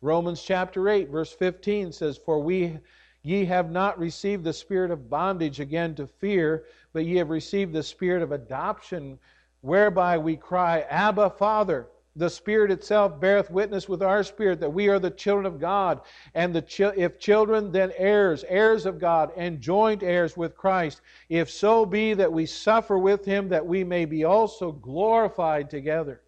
Romans 0.00 0.42
chapter 0.42 0.88
8, 0.88 1.10
verse 1.10 1.32
15 1.32 1.92
says, 1.92 2.16
For 2.16 2.40
we 2.40 2.78
ye 3.22 3.44
have 3.44 3.70
not 3.70 3.98
received 3.98 4.44
the 4.44 4.52
spirit 4.52 4.90
of 4.90 5.10
bondage 5.10 5.60
again 5.60 5.94
to 5.96 6.06
fear, 6.06 6.64
but 6.92 7.04
ye 7.04 7.16
have 7.16 7.30
received 7.30 7.72
the 7.72 7.82
spirit 7.82 8.22
of 8.22 8.32
adoption, 8.32 9.18
whereby 9.60 10.16
we 10.16 10.36
cry, 10.36 10.80
Abba, 10.88 11.30
Father. 11.30 11.88
The 12.16 12.30
Spirit 12.30 12.70
itself 12.70 13.20
beareth 13.20 13.50
witness 13.50 13.90
with 13.90 14.02
our 14.02 14.24
spirit 14.24 14.58
that 14.60 14.72
we 14.72 14.88
are 14.88 14.98
the 14.98 15.10
children 15.10 15.44
of 15.44 15.60
God. 15.60 16.00
And 16.34 16.54
the 16.54 16.62
chi- 16.62 16.94
if 16.96 17.18
children, 17.18 17.70
then 17.70 17.92
heirs, 17.96 18.42
heirs 18.48 18.86
of 18.86 18.98
God, 18.98 19.32
and 19.36 19.60
joint 19.60 20.02
heirs 20.02 20.34
with 20.34 20.56
Christ. 20.56 21.02
If 21.28 21.50
so 21.50 21.84
be 21.84 22.14
that 22.14 22.32
we 22.32 22.46
suffer 22.46 22.98
with 22.98 23.26
him, 23.26 23.50
that 23.50 23.66
we 23.66 23.84
may 23.84 24.06
be 24.06 24.24
also 24.24 24.72
glorified 24.72 25.68
together. 25.68 26.22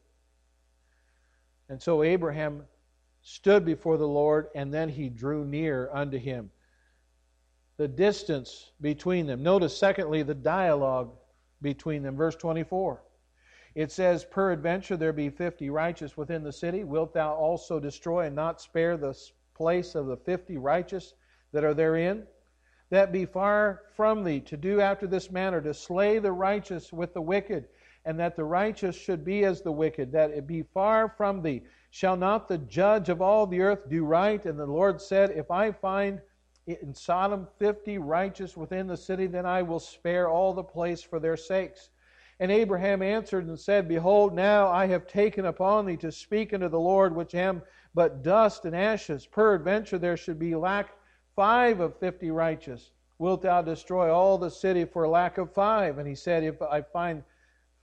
And 1.70 1.80
so 1.80 2.02
Abraham 2.02 2.64
stood 3.22 3.64
before 3.64 3.96
the 3.96 4.08
Lord, 4.08 4.48
and 4.54 4.72
then 4.72 4.90
he 4.90 5.08
drew 5.08 5.46
near 5.46 5.88
unto 5.90 6.18
him. 6.18 6.50
The 7.78 7.88
distance 7.88 8.72
between 8.82 9.26
them. 9.26 9.42
Notice, 9.42 9.76
secondly, 9.76 10.22
the 10.22 10.34
dialogue 10.34 11.12
between 11.62 12.02
them. 12.02 12.14
Verse 12.16 12.36
24. 12.36 13.02
It 13.78 13.92
says, 13.92 14.24
Peradventure 14.24 14.96
there 14.96 15.12
be 15.12 15.30
fifty 15.30 15.70
righteous 15.70 16.16
within 16.16 16.42
the 16.42 16.52
city. 16.52 16.82
Wilt 16.82 17.14
thou 17.14 17.32
also 17.32 17.78
destroy 17.78 18.26
and 18.26 18.34
not 18.34 18.60
spare 18.60 18.96
the 18.96 19.16
place 19.54 19.94
of 19.94 20.06
the 20.06 20.16
fifty 20.16 20.58
righteous 20.58 21.14
that 21.52 21.62
are 21.62 21.74
therein? 21.74 22.26
That 22.90 23.12
be 23.12 23.24
far 23.24 23.82
from 23.94 24.24
thee 24.24 24.40
to 24.40 24.56
do 24.56 24.80
after 24.80 25.06
this 25.06 25.30
manner, 25.30 25.60
to 25.60 25.72
slay 25.72 26.18
the 26.18 26.32
righteous 26.32 26.92
with 26.92 27.14
the 27.14 27.22
wicked, 27.22 27.68
and 28.04 28.18
that 28.18 28.34
the 28.34 28.42
righteous 28.42 28.96
should 28.96 29.24
be 29.24 29.44
as 29.44 29.62
the 29.62 29.70
wicked, 29.70 30.10
that 30.10 30.32
it 30.32 30.48
be 30.48 30.64
far 30.64 31.14
from 31.16 31.40
thee. 31.40 31.62
Shall 31.90 32.16
not 32.16 32.48
the 32.48 32.58
judge 32.58 33.08
of 33.08 33.22
all 33.22 33.46
the 33.46 33.60
earth 33.60 33.88
do 33.88 34.04
right? 34.04 34.44
And 34.44 34.58
the 34.58 34.66
Lord 34.66 35.00
said, 35.00 35.30
If 35.30 35.52
I 35.52 35.70
find 35.70 36.20
in 36.66 36.92
Sodom 36.92 37.46
fifty 37.60 37.98
righteous 37.98 38.56
within 38.56 38.88
the 38.88 38.96
city, 38.96 39.28
then 39.28 39.46
I 39.46 39.62
will 39.62 39.78
spare 39.78 40.28
all 40.28 40.52
the 40.52 40.64
place 40.64 41.00
for 41.00 41.20
their 41.20 41.36
sakes. 41.36 41.90
And 42.40 42.52
Abraham 42.52 43.02
answered 43.02 43.46
and 43.46 43.58
said, 43.58 43.88
Behold, 43.88 44.32
now 44.32 44.68
I 44.68 44.86
have 44.86 45.08
taken 45.08 45.46
upon 45.46 45.86
thee 45.86 45.96
to 45.98 46.12
speak 46.12 46.54
unto 46.54 46.68
the 46.68 46.78
Lord, 46.78 47.14
which 47.14 47.34
am 47.34 47.62
but 47.94 48.22
dust 48.22 48.64
and 48.64 48.76
ashes. 48.76 49.26
Peradventure 49.26 49.98
there 49.98 50.16
should 50.16 50.38
be 50.38 50.54
lack 50.54 50.90
five 51.34 51.80
of 51.80 51.98
fifty 51.98 52.30
righteous. 52.30 52.92
Wilt 53.18 53.42
thou 53.42 53.62
destroy 53.62 54.12
all 54.12 54.38
the 54.38 54.50
city 54.50 54.84
for 54.84 55.08
lack 55.08 55.38
of 55.38 55.52
five? 55.52 55.98
And 55.98 56.06
he 56.06 56.14
said, 56.14 56.44
If 56.44 56.62
I 56.62 56.82
find 56.82 57.24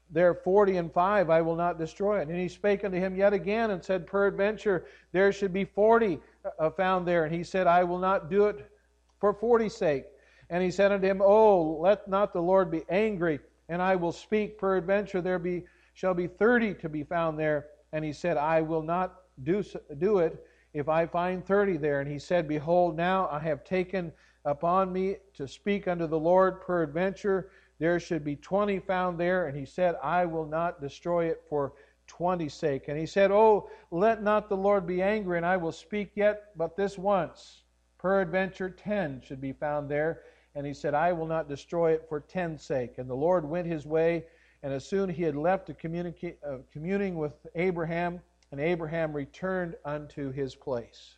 there 0.09 0.33
forty 0.33 0.77
and 0.77 0.93
five, 0.93 1.29
I 1.29 1.41
will 1.41 1.57
not 1.57 1.77
destroy 1.77 2.21
it. 2.21 2.29
And 2.29 2.39
he 2.39 2.47
spake 2.47 2.85
unto 2.85 2.97
him 2.97 3.17
yet 3.17 3.33
again 3.33 3.71
and 3.71 3.83
said, 3.83 4.07
Peradventure 4.07 4.85
there 5.11 5.33
should 5.33 5.51
be 5.51 5.65
forty 5.65 6.19
uh, 6.59 6.69
found 6.69 7.05
there. 7.05 7.25
And 7.25 7.35
he 7.35 7.43
said, 7.43 7.67
I 7.67 7.83
will 7.83 7.99
not 7.99 8.29
do 8.29 8.45
it 8.45 8.71
for 9.19 9.33
forty's 9.33 9.75
sake. 9.75 10.05
And 10.49 10.63
he 10.63 10.71
said 10.71 10.93
unto 10.93 11.07
him, 11.07 11.21
Oh, 11.21 11.77
let 11.81 12.07
not 12.07 12.31
the 12.31 12.41
Lord 12.41 12.71
be 12.71 12.83
angry 12.87 13.39
and 13.69 13.81
I 13.81 13.95
will 13.95 14.11
speak. 14.11 14.57
Peradventure 14.57 15.21
there 15.21 15.39
be 15.39 15.63
shall 15.93 16.13
be 16.13 16.27
thirty 16.27 16.73
to 16.75 16.89
be 16.89 17.03
found 17.03 17.39
there. 17.39 17.67
And 17.93 18.03
he 18.03 18.13
said, 18.13 18.37
I 18.37 18.61
will 18.61 18.83
not 18.83 19.21
do 19.43 19.63
do 19.97 20.19
it 20.19 20.45
if 20.73 20.89
I 20.89 21.05
find 21.05 21.45
thirty 21.45 21.77
there. 21.77 22.01
And 22.01 22.11
he 22.11 22.19
said, 22.19 22.47
Behold, 22.47 22.97
now 22.97 23.29
I 23.31 23.39
have 23.39 23.63
taken 23.63 24.11
upon 24.43 24.91
me 24.93 25.17
to 25.33 25.47
speak 25.47 25.87
unto 25.87 26.07
the 26.07 26.19
Lord. 26.19 26.61
Peradventure 26.61 27.49
there 27.79 27.99
should 27.99 28.23
be 28.23 28.35
twenty 28.35 28.79
found 28.79 29.19
there. 29.19 29.47
And 29.47 29.57
he 29.57 29.65
said, 29.65 29.95
I 30.03 30.25
will 30.25 30.45
not 30.45 30.81
destroy 30.81 31.25
it 31.25 31.43
for 31.49 31.73
twenty's 32.07 32.53
sake. 32.53 32.87
And 32.87 32.97
he 32.99 33.05
said, 33.05 33.31
Oh, 33.31 33.69
let 33.91 34.21
not 34.21 34.49
the 34.49 34.57
Lord 34.57 34.85
be 34.85 35.01
angry, 35.01 35.37
and 35.37 35.45
I 35.45 35.57
will 35.57 35.71
speak 35.71 36.11
yet 36.15 36.51
but 36.55 36.75
this 36.77 36.97
once. 36.97 37.63
Peradventure 37.97 38.69
ten 38.69 39.21
should 39.25 39.41
be 39.41 39.53
found 39.53 39.89
there. 39.89 40.21
And 40.55 40.65
he 40.65 40.73
said, 40.73 40.93
I 40.93 41.11
will 41.13 41.27
not 41.27 41.49
destroy 41.49 41.91
it 41.91 42.05
for 42.07 42.21
ten's 42.21 42.63
sake. 42.63 42.97
And 42.97 43.09
the 43.09 43.15
Lord 43.15 43.45
went 43.45 43.67
his 43.67 43.85
way, 43.85 44.25
and 44.63 44.73
as 44.73 44.85
soon 44.85 45.09
he 45.09 45.23
had 45.23 45.35
left 45.35 45.67
to 45.67 46.33
uh, 46.47 46.57
communing 46.71 47.15
with 47.15 47.33
Abraham, 47.55 48.21
and 48.51 48.61
Abraham 48.61 49.13
returned 49.13 49.75
unto 49.83 50.31
his 50.31 50.55
place. 50.55 51.17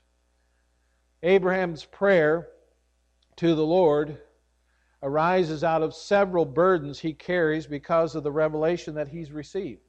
Abraham's 1.24 1.86
prayer 1.86 2.50
to 3.38 3.54
the 3.54 3.66
Lord 3.66 4.18
arises 5.04 5.64
out 5.64 5.84
of 5.84 5.94
several 5.94 6.46
burdens 6.46 7.00
he 7.00 7.14
carries 7.14 7.68
because 7.68 8.16
of 8.16 8.24
the 8.24 8.32
revelation 8.32 8.96
that 8.96 9.08
he's 9.08 9.32
received. 9.32 9.82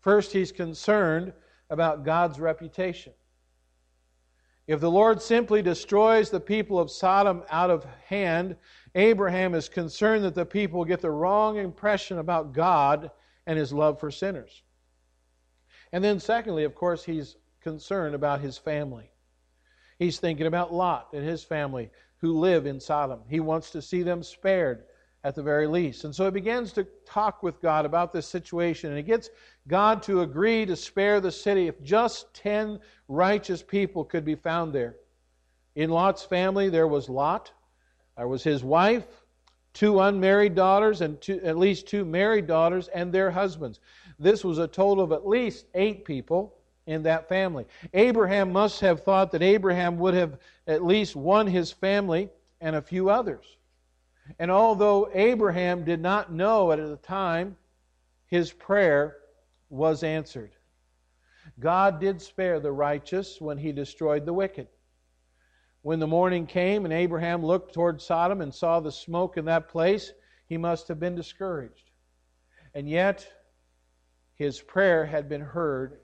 First, 0.00 0.32
he's 0.32 0.52
concerned 0.52 1.32
about 1.70 2.04
God's 2.04 2.38
reputation. 2.38 3.12
If 4.66 4.80
the 4.80 4.90
Lord 4.90 5.20
simply 5.20 5.60
destroys 5.60 6.30
the 6.30 6.40
people 6.40 6.78
of 6.78 6.90
Sodom 6.90 7.42
out 7.50 7.70
of 7.70 7.84
hand, 8.06 8.56
Abraham 8.94 9.54
is 9.54 9.68
concerned 9.68 10.24
that 10.24 10.34
the 10.34 10.46
people 10.46 10.84
get 10.84 11.00
the 11.00 11.10
wrong 11.10 11.56
impression 11.56 12.18
about 12.18 12.52
God 12.52 13.10
and 13.46 13.58
his 13.58 13.72
love 13.72 13.98
for 13.98 14.10
sinners. 14.10 14.62
And 15.92 16.02
then, 16.02 16.20
secondly, 16.20 16.64
of 16.64 16.74
course, 16.74 17.04
he's 17.04 17.36
concerned 17.60 18.14
about 18.14 18.40
his 18.40 18.56
family. 18.56 19.10
He's 19.98 20.18
thinking 20.18 20.46
about 20.46 20.72
Lot 20.72 21.08
and 21.12 21.24
his 21.24 21.42
family 21.42 21.90
who 22.18 22.38
live 22.38 22.66
in 22.66 22.78
Sodom. 22.78 23.20
He 23.28 23.40
wants 23.40 23.70
to 23.70 23.82
see 23.82 24.02
them 24.02 24.22
spared 24.22 24.84
at 25.24 25.34
the 25.34 25.42
very 25.42 25.66
least. 25.66 26.04
And 26.04 26.14
so 26.14 26.24
he 26.24 26.30
begins 26.30 26.72
to 26.72 26.86
talk 27.06 27.42
with 27.42 27.60
God 27.60 27.84
about 27.84 28.12
this 28.12 28.26
situation, 28.26 28.90
and 28.90 28.96
he 28.96 29.02
gets 29.02 29.30
God 29.68 30.02
to 30.04 30.22
agree 30.22 30.66
to 30.66 30.74
spare 30.74 31.20
the 31.20 31.30
city 31.30 31.68
if 31.68 31.80
just 31.82 32.32
10 32.34 32.80
righteous 33.08 33.62
people 33.62 34.04
could 34.04 34.24
be 34.24 34.34
found 34.34 34.72
there. 34.72 34.96
In 35.76 35.90
Lot's 35.90 36.24
family, 36.24 36.68
there 36.68 36.88
was 36.88 37.08
Lot, 37.08 37.52
there 38.16 38.28
was 38.28 38.42
his 38.42 38.64
wife, 38.64 39.06
two 39.72 40.00
unmarried 40.00 40.54
daughters, 40.54 41.00
and 41.00 41.20
two, 41.20 41.40
at 41.44 41.56
least 41.56 41.86
two 41.86 42.04
married 42.04 42.46
daughters 42.46 42.88
and 42.88 43.12
their 43.12 43.30
husbands. 43.30 43.80
This 44.18 44.44
was 44.44 44.58
a 44.58 44.68
total 44.68 45.04
of 45.04 45.12
at 45.12 45.26
least 45.26 45.66
eight 45.74 46.04
people 46.04 46.54
in 46.86 47.02
that 47.04 47.28
family. 47.28 47.64
Abraham 47.94 48.52
must 48.52 48.80
have 48.80 49.02
thought 49.02 49.30
that 49.32 49.42
Abraham 49.42 49.98
would 49.98 50.14
have 50.14 50.38
at 50.66 50.84
least 50.84 51.16
won 51.16 51.46
his 51.46 51.70
family 51.70 52.28
and 52.60 52.76
a 52.76 52.82
few 52.82 53.08
others. 53.08 53.56
And 54.38 54.50
although 54.50 55.10
Abraham 55.12 55.84
did 55.84 56.00
not 56.00 56.32
know 56.32 56.72
at 56.72 56.78
the 56.78 56.96
time, 56.96 57.56
his 58.26 58.52
prayer 58.52 59.16
was 59.68 60.02
answered. 60.02 60.52
God 61.58 62.00
did 62.00 62.20
spare 62.20 62.60
the 62.60 62.72
righteous 62.72 63.40
when 63.40 63.58
he 63.58 63.72
destroyed 63.72 64.24
the 64.24 64.32
wicked. 64.32 64.68
When 65.82 65.98
the 65.98 66.06
morning 66.06 66.46
came 66.46 66.84
and 66.84 66.94
Abraham 66.94 67.44
looked 67.44 67.74
toward 67.74 68.00
Sodom 68.00 68.40
and 68.40 68.54
saw 68.54 68.80
the 68.80 68.92
smoke 68.92 69.36
in 69.36 69.44
that 69.46 69.68
place, 69.68 70.12
he 70.46 70.56
must 70.56 70.88
have 70.88 71.00
been 71.00 71.16
discouraged. 71.16 71.90
And 72.74 72.88
yet, 72.88 73.26
his 74.34 74.60
prayer 74.60 75.04
had 75.04 75.28
been 75.28 75.40
heard 75.40 75.98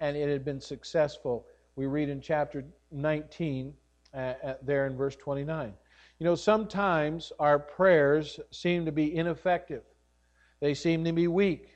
and 0.00 0.16
it 0.16 0.28
had 0.28 0.44
been 0.44 0.60
successful. 0.60 1.46
We 1.76 1.86
read 1.86 2.08
in 2.08 2.20
chapter 2.20 2.64
19, 2.92 3.74
uh, 4.14 4.34
there 4.62 4.86
in 4.86 4.96
verse 4.96 5.16
29. 5.16 5.74
You 6.18 6.24
know, 6.24 6.34
sometimes 6.34 7.32
our 7.38 7.58
prayers 7.58 8.40
seem 8.50 8.86
to 8.86 8.92
be 8.92 9.14
ineffective, 9.14 9.84
they 10.60 10.74
seem 10.74 11.04
to 11.04 11.12
be 11.12 11.28
weak, 11.28 11.68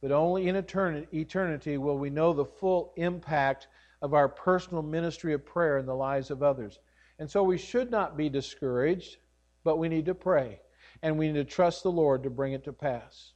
but 0.00 0.12
only 0.12 0.48
in 0.48 0.54
eternity 0.54 1.78
will 1.78 1.98
we 1.98 2.10
know 2.10 2.32
the 2.32 2.44
full 2.44 2.92
impact 2.96 3.66
of 4.00 4.14
our 4.14 4.28
personal 4.28 4.82
ministry 4.82 5.32
of 5.32 5.44
prayer 5.44 5.78
in 5.78 5.86
the 5.86 5.94
lives 5.94 6.30
of 6.30 6.42
others. 6.42 6.78
And 7.18 7.30
so 7.30 7.42
we 7.42 7.58
should 7.58 7.90
not 7.90 8.16
be 8.16 8.28
discouraged, 8.28 9.16
but 9.64 9.78
we 9.78 9.88
need 9.88 10.06
to 10.06 10.14
pray, 10.14 10.60
and 11.02 11.18
we 11.18 11.28
need 11.28 11.34
to 11.34 11.44
trust 11.44 11.82
the 11.82 11.90
Lord 11.90 12.22
to 12.22 12.30
bring 12.30 12.52
it 12.52 12.64
to 12.64 12.72
pass. 12.72 13.32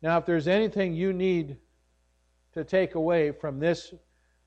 Now, 0.00 0.18
if 0.18 0.26
there's 0.26 0.48
anything 0.48 0.94
you 0.94 1.12
need 1.12 1.58
to 2.54 2.64
take 2.64 2.96
away 2.96 3.30
from 3.30 3.60
this 3.60 3.94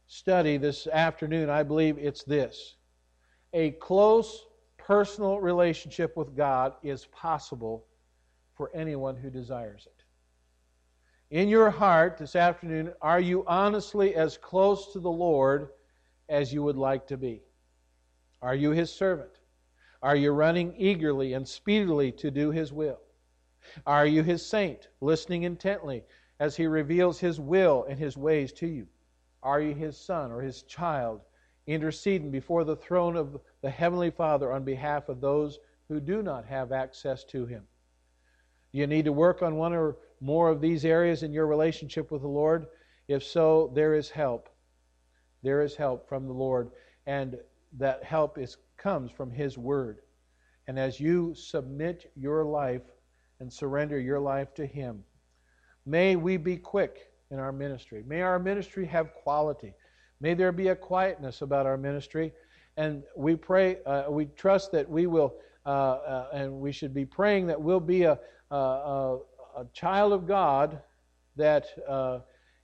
study 0.08 0.58
this 0.58 0.88
afternoon, 0.88 1.50
I 1.50 1.64
believe 1.64 1.98
it's 1.98 2.24
this 2.24 2.76
a 3.54 3.72
close 3.72 4.46
personal 4.86 5.40
relationship 5.40 6.16
with 6.16 6.36
God 6.36 6.74
is 6.84 7.08
possible 7.08 7.86
for 8.54 8.70
anyone 8.76 9.16
who 9.16 9.32
desires 9.32 9.88
it. 9.88 10.04
In 11.36 11.50
your 11.50 11.72
heart 11.72 12.20
this 12.20 12.36
afternoon, 12.36 12.94
are 13.02 13.20
you 13.20 13.44
honestly 13.48 14.14
as 14.14 14.38
close 14.38 14.94
to 14.94 15.00
the 15.00 15.10
Lord 15.10 15.70
as 16.30 16.54
you 16.54 16.62
would 16.62 16.78
like 16.78 17.08
to 17.08 17.18
be? 17.18 17.42
Are 18.44 18.54
you 18.54 18.72
His 18.72 18.94
servant? 18.94 19.40
Are 20.04 20.16
you 20.16 20.32
running 20.32 20.76
eagerly 20.78 21.34
and 21.34 21.48
speedily 21.48 22.12
to 22.14 22.30
do 22.30 22.52
His 22.52 22.72
will? 22.72 23.00
Are 23.88 24.06
you 24.06 24.22
His 24.22 24.46
saint, 24.46 24.90
listening 25.02 25.44
intently 25.44 26.04
as 26.40 26.56
He 26.56 26.68
reveals 26.68 27.20
His 27.20 27.40
will 27.40 27.86
and 27.90 27.98
His 27.98 28.18
ways 28.18 28.54
to 28.54 28.68
you? 28.68 28.86
Are 29.42 29.60
you 29.60 29.74
His 29.74 29.98
son 29.98 30.32
or 30.32 30.42
His 30.42 30.62
child, 30.62 31.22
interceding 31.68 32.32
before 32.32 32.64
the 32.64 32.76
throne 32.76 33.16
of 33.16 33.40
the 33.62 33.70
Heavenly 33.70 34.12
Father 34.12 34.52
on 34.52 34.64
behalf 34.64 35.10
of 35.10 35.22
those 35.22 35.60
who 35.88 36.00
do 36.00 36.22
not 36.22 36.46
have 36.46 36.72
access 36.72 37.24
to 37.26 37.46
Him? 37.46 37.64
You 38.72 38.88
need 38.88 39.06
to 39.06 39.14
work 39.14 39.42
on 39.42 39.56
one 39.56 39.74
or 39.74 39.98
more 40.20 40.50
of 40.50 40.62
these 40.62 40.86
areas 40.86 41.24
in 41.24 41.32
your 41.32 41.48
relationship 41.48 42.12
with 42.12 42.22
the 42.22 42.28
Lord. 42.28 42.68
If 43.08 43.24
so, 43.24 43.72
there 43.74 43.94
is 43.94 44.10
help. 44.10 44.50
There 45.44 45.62
is 45.62 45.76
help 45.76 46.10
from 46.10 46.28
the 46.28 46.34
Lord, 46.34 46.72
and 47.06 47.38
that 47.78 48.04
help 48.04 48.38
is 48.38 48.58
comes 48.78 49.12
from 49.12 49.32
His 49.32 49.58
Word. 49.58 50.00
And 50.68 50.78
as 50.80 51.00
you 51.00 51.34
submit 51.36 52.12
your 52.16 52.44
life 52.44 52.82
and 53.40 53.52
surrender 53.52 54.00
your 54.00 54.20
life 54.20 54.54
to 54.56 54.66
Him, 54.66 55.04
may 55.86 56.16
we 56.16 56.38
be 56.38 56.58
quick 56.58 57.12
in 57.32 57.40
our 57.40 57.52
ministry. 57.52 58.04
May 58.06 58.22
our 58.22 58.40
ministry 58.40 58.86
have 58.86 59.14
quality. 59.14 59.74
May 60.22 60.34
there 60.34 60.52
be 60.52 60.70
a 60.70 60.76
quietness 60.76 61.42
about 61.42 61.66
our 61.66 61.78
ministry. 61.78 62.34
And 62.78 63.04
we 63.16 63.36
pray, 63.36 63.78
uh, 63.86 64.06
we 64.10 64.26
trust 64.26 64.72
that 64.74 64.90
we 64.90 65.08
will, 65.08 65.36
uh, 65.66 65.70
uh, 65.70 66.28
and 66.34 66.60
we 66.60 66.72
should 66.72 66.94
be 66.94 67.06
praying 67.06 67.48
that 67.48 67.62
we'll 67.62 67.80
be 67.80 68.04
a, 68.04 68.20
a, 68.52 68.56
a, 68.56 69.20
a 69.58 69.66
child 69.74 70.14
of 70.14 70.28
God 70.28 70.82
that 71.36 71.68
uh, 71.88 72.20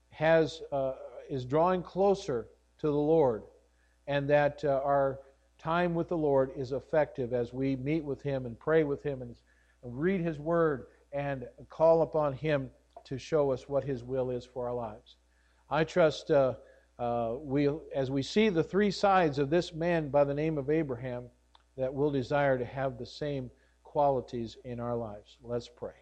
has 0.10 0.62
uh, 0.72 0.94
is 1.30 1.46
drawing 1.46 1.82
closer 1.82 2.48
to 2.80 2.88
the 2.88 2.94
Lord, 2.94 3.44
and 4.08 4.30
that 4.30 4.64
uh, 4.66 4.82
our 4.84 5.20
time 5.58 5.94
with 5.94 6.10
the 6.10 6.18
Lord 6.18 6.52
is 6.58 6.72
effective 6.72 7.34
as 7.34 7.54
we 7.54 7.76
meet 7.78 8.04
with 8.04 8.22
Him 8.22 8.46
and 8.46 8.60
pray 8.60 8.84
with 8.84 9.04
Him 9.04 9.22
and 9.22 9.36
read 9.84 10.22
His 10.22 10.40
Word 10.40 10.88
and 11.14 11.48
call 11.70 12.02
upon 12.02 12.34
Him 12.34 12.70
to 13.06 13.18
show 13.18 13.52
us 13.52 13.70
what 13.70 13.84
His 13.84 14.04
will 14.04 14.30
is 14.30 14.46
for 14.46 14.68
our 14.68 14.74
lives. 14.74 15.18
I 15.70 15.84
trust 15.84 16.32
uh, 17.02 17.34
we, 17.42 17.68
as 17.96 18.12
we 18.12 18.22
see 18.22 18.50
the 18.50 18.64
three 18.64 18.92
sides 18.92 19.40
of 19.40 19.50
this 19.50 19.74
man 19.74 20.10
by 20.10 20.24
the 20.24 20.36
name 20.36 20.60
of 20.60 20.70
Abraham, 20.70 21.24
that 21.76 21.92
we'll 21.92 22.12
desire 22.12 22.60
to 22.60 22.66
have 22.66 23.00
the 23.00 23.06
same 23.08 23.50
qualities 23.82 24.58
in 24.66 24.80
our 24.80 24.96
lives. 24.96 25.38
Let's 25.42 25.68
pray. 25.68 26.01